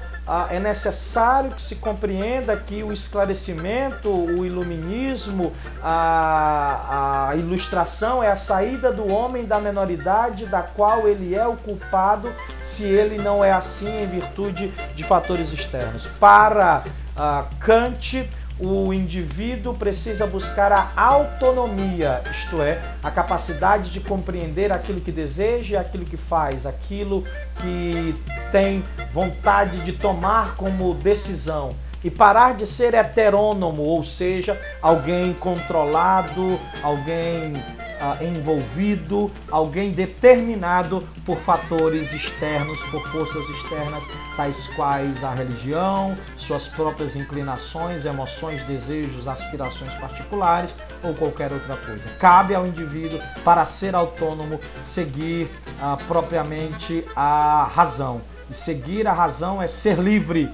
é 0.49 0.59
necessário 0.59 1.51
que 1.51 1.61
se 1.61 1.75
compreenda 1.75 2.55
que 2.57 2.83
o 2.83 2.91
esclarecimento, 2.91 4.09
o 4.09 4.45
iluminismo, 4.45 5.53
a, 5.81 7.29
a 7.29 7.35
ilustração 7.35 8.21
é 8.21 8.29
a 8.29 8.35
saída 8.35 8.91
do 8.91 9.11
homem 9.11 9.45
da 9.45 9.59
menoridade 9.59 10.45
da 10.45 10.61
qual 10.61 11.07
ele 11.07 11.33
é 11.33 11.47
o 11.47 11.55
culpado 11.55 12.33
se 12.61 12.85
ele 12.85 13.17
não 13.17 13.43
é 13.43 13.51
assim 13.51 14.03
em 14.03 14.07
virtude 14.07 14.67
de 14.93 15.03
fatores 15.03 15.53
externos. 15.53 16.07
Para 16.19 16.83
ah, 17.15 17.45
Kant, 17.59 18.29
o 18.59 18.91
indivíduo 18.91 19.73
precisa 19.73 20.25
buscar 20.25 20.71
a 20.71 20.91
autonomia, 20.95 22.23
isto 22.31 22.61
é, 22.61 22.81
a 23.03 23.11
capacidade 23.11 23.91
de 23.91 23.99
compreender 23.99 24.71
aquilo 24.71 24.99
que 24.99 25.11
deseja, 25.11 25.79
aquilo 25.79 26.05
que 26.05 26.17
faz, 26.17 26.65
aquilo 26.65 27.23
que 27.57 28.15
tem 28.51 28.83
vontade 29.11 29.81
de 29.81 29.93
tomar 29.93 30.55
como 30.55 30.93
decisão. 30.95 31.75
E 32.03 32.11
parar 32.11 32.53
de 32.53 32.65
ser 32.65 32.93
heterônomo, 32.93 33.81
ou 33.81 34.03
seja, 34.03 34.59
alguém 34.81 35.33
controlado, 35.33 36.59
alguém 36.81 37.53
ah, 37.99 38.17
envolvido, 38.21 39.31
alguém 39.51 39.91
determinado 39.91 41.07
por 41.25 41.38
fatores 41.38 42.13
externos, 42.13 42.81
por 42.86 43.05
forças 43.12 43.47
externas, 43.49 44.03
tais 44.36 44.67
quais 44.75 45.23
a 45.23 45.33
religião, 45.33 46.17
suas 46.36 46.67
próprias 46.67 47.15
inclinações, 47.15 48.05
emoções, 48.05 48.63
desejos, 48.63 49.27
aspirações 49.27 49.93
particulares 49.95 50.75
ou 51.03 51.13
qualquer 51.13 51.51
outra 51.51 51.75
coisa. 51.77 52.10
Cabe 52.19 52.55
ao 52.55 52.65
indivíduo, 52.65 53.19
para 53.43 53.65
ser 53.65 53.95
autônomo, 53.95 54.60
seguir 54.83 55.49
ah, 55.81 55.97
propriamente 56.07 57.05
a 57.15 57.69
razão. 57.73 58.21
E 58.49 58.55
seguir 58.55 59.07
a 59.07 59.12
razão 59.12 59.62
é 59.62 59.67
ser 59.67 59.99
livre, 59.99 60.49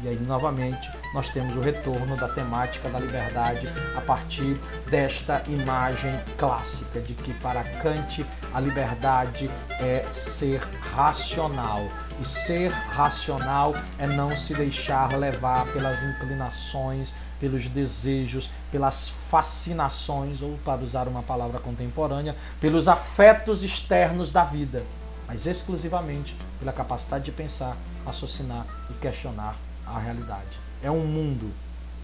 e 0.00 0.08
aí, 0.08 0.20
novamente, 0.20 0.90
nós 1.12 1.28
temos 1.28 1.56
o 1.56 1.60
retorno 1.60 2.16
da 2.16 2.28
temática 2.28 2.88
da 2.88 3.00
liberdade 3.00 3.66
a 3.96 4.00
partir 4.00 4.54
desta 4.88 5.42
imagem 5.48 6.18
clássica 6.36 7.00
de 7.00 7.14
que, 7.14 7.34
para 7.34 7.64
Kant, 7.64 8.24
a 8.54 8.60
liberdade 8.60 9.50
é 9.80 10.06
ser 10.12 10.60
racional. 10.94 11.82
E 12.20 12.26
ser 12.26 12.70
racional 12.70 13.74
é 13.98 14.06
não 14.06 14.36
se 14.36 14.54
deixar 14.54 15.16
levar 15.18 15.66
pelas 15.72 16.00
inclinações, 16.02 17.12
pelos 17.40 17.66
desejos, 17.68 18.50
pelas 18.70 19.08
fascinações, 19.08 20.40
ou 20.40 20.56
para 20.64 20.80
usar 20.80 21.08
uma 21.08 21.24
palavra 21.24 21.58
contemporânea, 21.58 22.36
pelos 22.60 22.86
afetos 22.86 23.64
externos 23.64 24.30
da 24.30 24.44
vida, 24.44 24.84
mas 25.26 25.46
exclusivamente 25.46 26.36
pela 26.60 26.72
capacidade 26.72 27.24
de 27.24 27.32
pensar, 27.32 27.76
raciocinar 28.04 28.64
e 28.90 28.94
questionar 28.94 29.56
a 29.94 29.98
realidade. 29.98 30.60
É 30.82 30.90
um 30.90 31.04
mundo. 31.04 31.50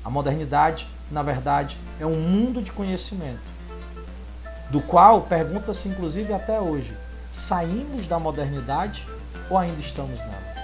A 0.04 0.10
modernidade, 0.10 0.88
na 1.10 1.22
verdade, 1.22 1.78
é 1.98 2.06
um 2.06 2.18
mundo 2.18 2.62
de 2.62 2.72
conhecimento, 2.72 3.40
do 4.70 4.80
qual 4.80 5.22
pergunta-se 5.22 5.88
inclusive 5.88 6.32
até 6.32 6.60
hoje: 6.60 6.96
saímos 7.30 8.06
da 8.06 8.18
modernidade 8.18 9.06
ou 9.48 9.56
ainda 9.56 9.80
estamos 9.80 10.20
nela? 10.20 10.54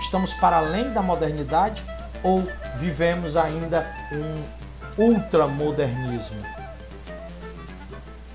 Estamos 0.00 0.32
para 0.34 0.58
além 0.58 0.92
da 0.92 1.02
modernidade 1.02 1.82
ou 2.22 2.46
vivemos 2.76 3.36
ainda 3.36 3.86
um 4.12 5.02
ultramodernismo? 5.02 6.40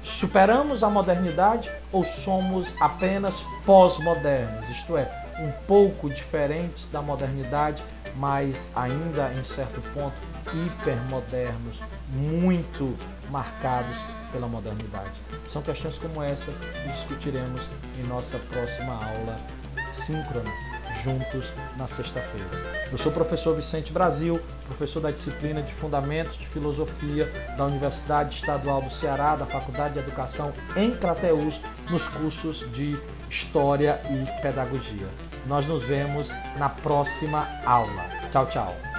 Superamos 0.03 0.83
a 0.83 0.89
modernidade 0.89 1.71
ou 1.91 2.03
somos 2.03 2.75
apenas 2.81 3.47
pós-modernos, 3.65 4.69
isto 4.69 4.97
é, 4.97 5.22
um 5.39 5.51
pouco 5.67 6.09
diferentes 6.09 6.89
da 6.89 7.01
modernidade, 7.01 7.83
mas 8.15 8.71
ainda 8.75 9.31
em 9.33 9.43
certo 9.43 9.81
ponto 9.93 10.15
hipermodernos, 10.53 11.81
muito 12.09 12.95
marcados 13.29 13.97
pela 14.31 14.47
modernidade. 14.47 15.21
São 15.45 15.61
questões 15.61 15.97
como 15.97 16.21
essa 16.21 16.51
que 16.51 16.89
discutiremos 16.89 17.69
em 17.99 18.03
nossa 18.03 18.37
próxima 18.37 18.93
aula 18.93 19.39
síncrona, 19.93 20.51
juntos 21.03 21.51
na 21.77 21.87
sexta-feira. 21.87 22.49
Eu 22.91 22.97
sou 22.97 23.11
o 23.11 23.15
professor 23.15 23.55
Vicente 23.55 23.91
Brasil, 23.91 24.39
professor 24.65 24.99
da 24.99 25.11
disciplina 25.11 25.61
de 25.61 25.73
Fundamentos 25.73 26.37
de 26.37 26.47
Filosofia 26.47 27.25
da 27.57 27.65
Universidade 27.65 28.35
Estadual 28.35 28.81
do 28.81 28.89
Ceará, 28.89 29.35
da 29.35 29.45
Faculdade 29.45 29.95
de 29.95 29.99
Educação 29.99 30.53
em 30.75 30.91
Crateús, 30.91 31.61
nos 31.89 32.07
cursos 32.07 32.71
de 32.71 32.99
História 33.33 33.99
e 34.11 34.41
Pedagogia. 34.43 35.07
Nós 35.47 35.65
nos 35.65 35.83
vemos 35.83 36.31
na 36.55 36.69
próxima 36.69 37.49
aula. 37.65 38.07
Tchau, 38.29 38.45
tchau. 38.45 38.92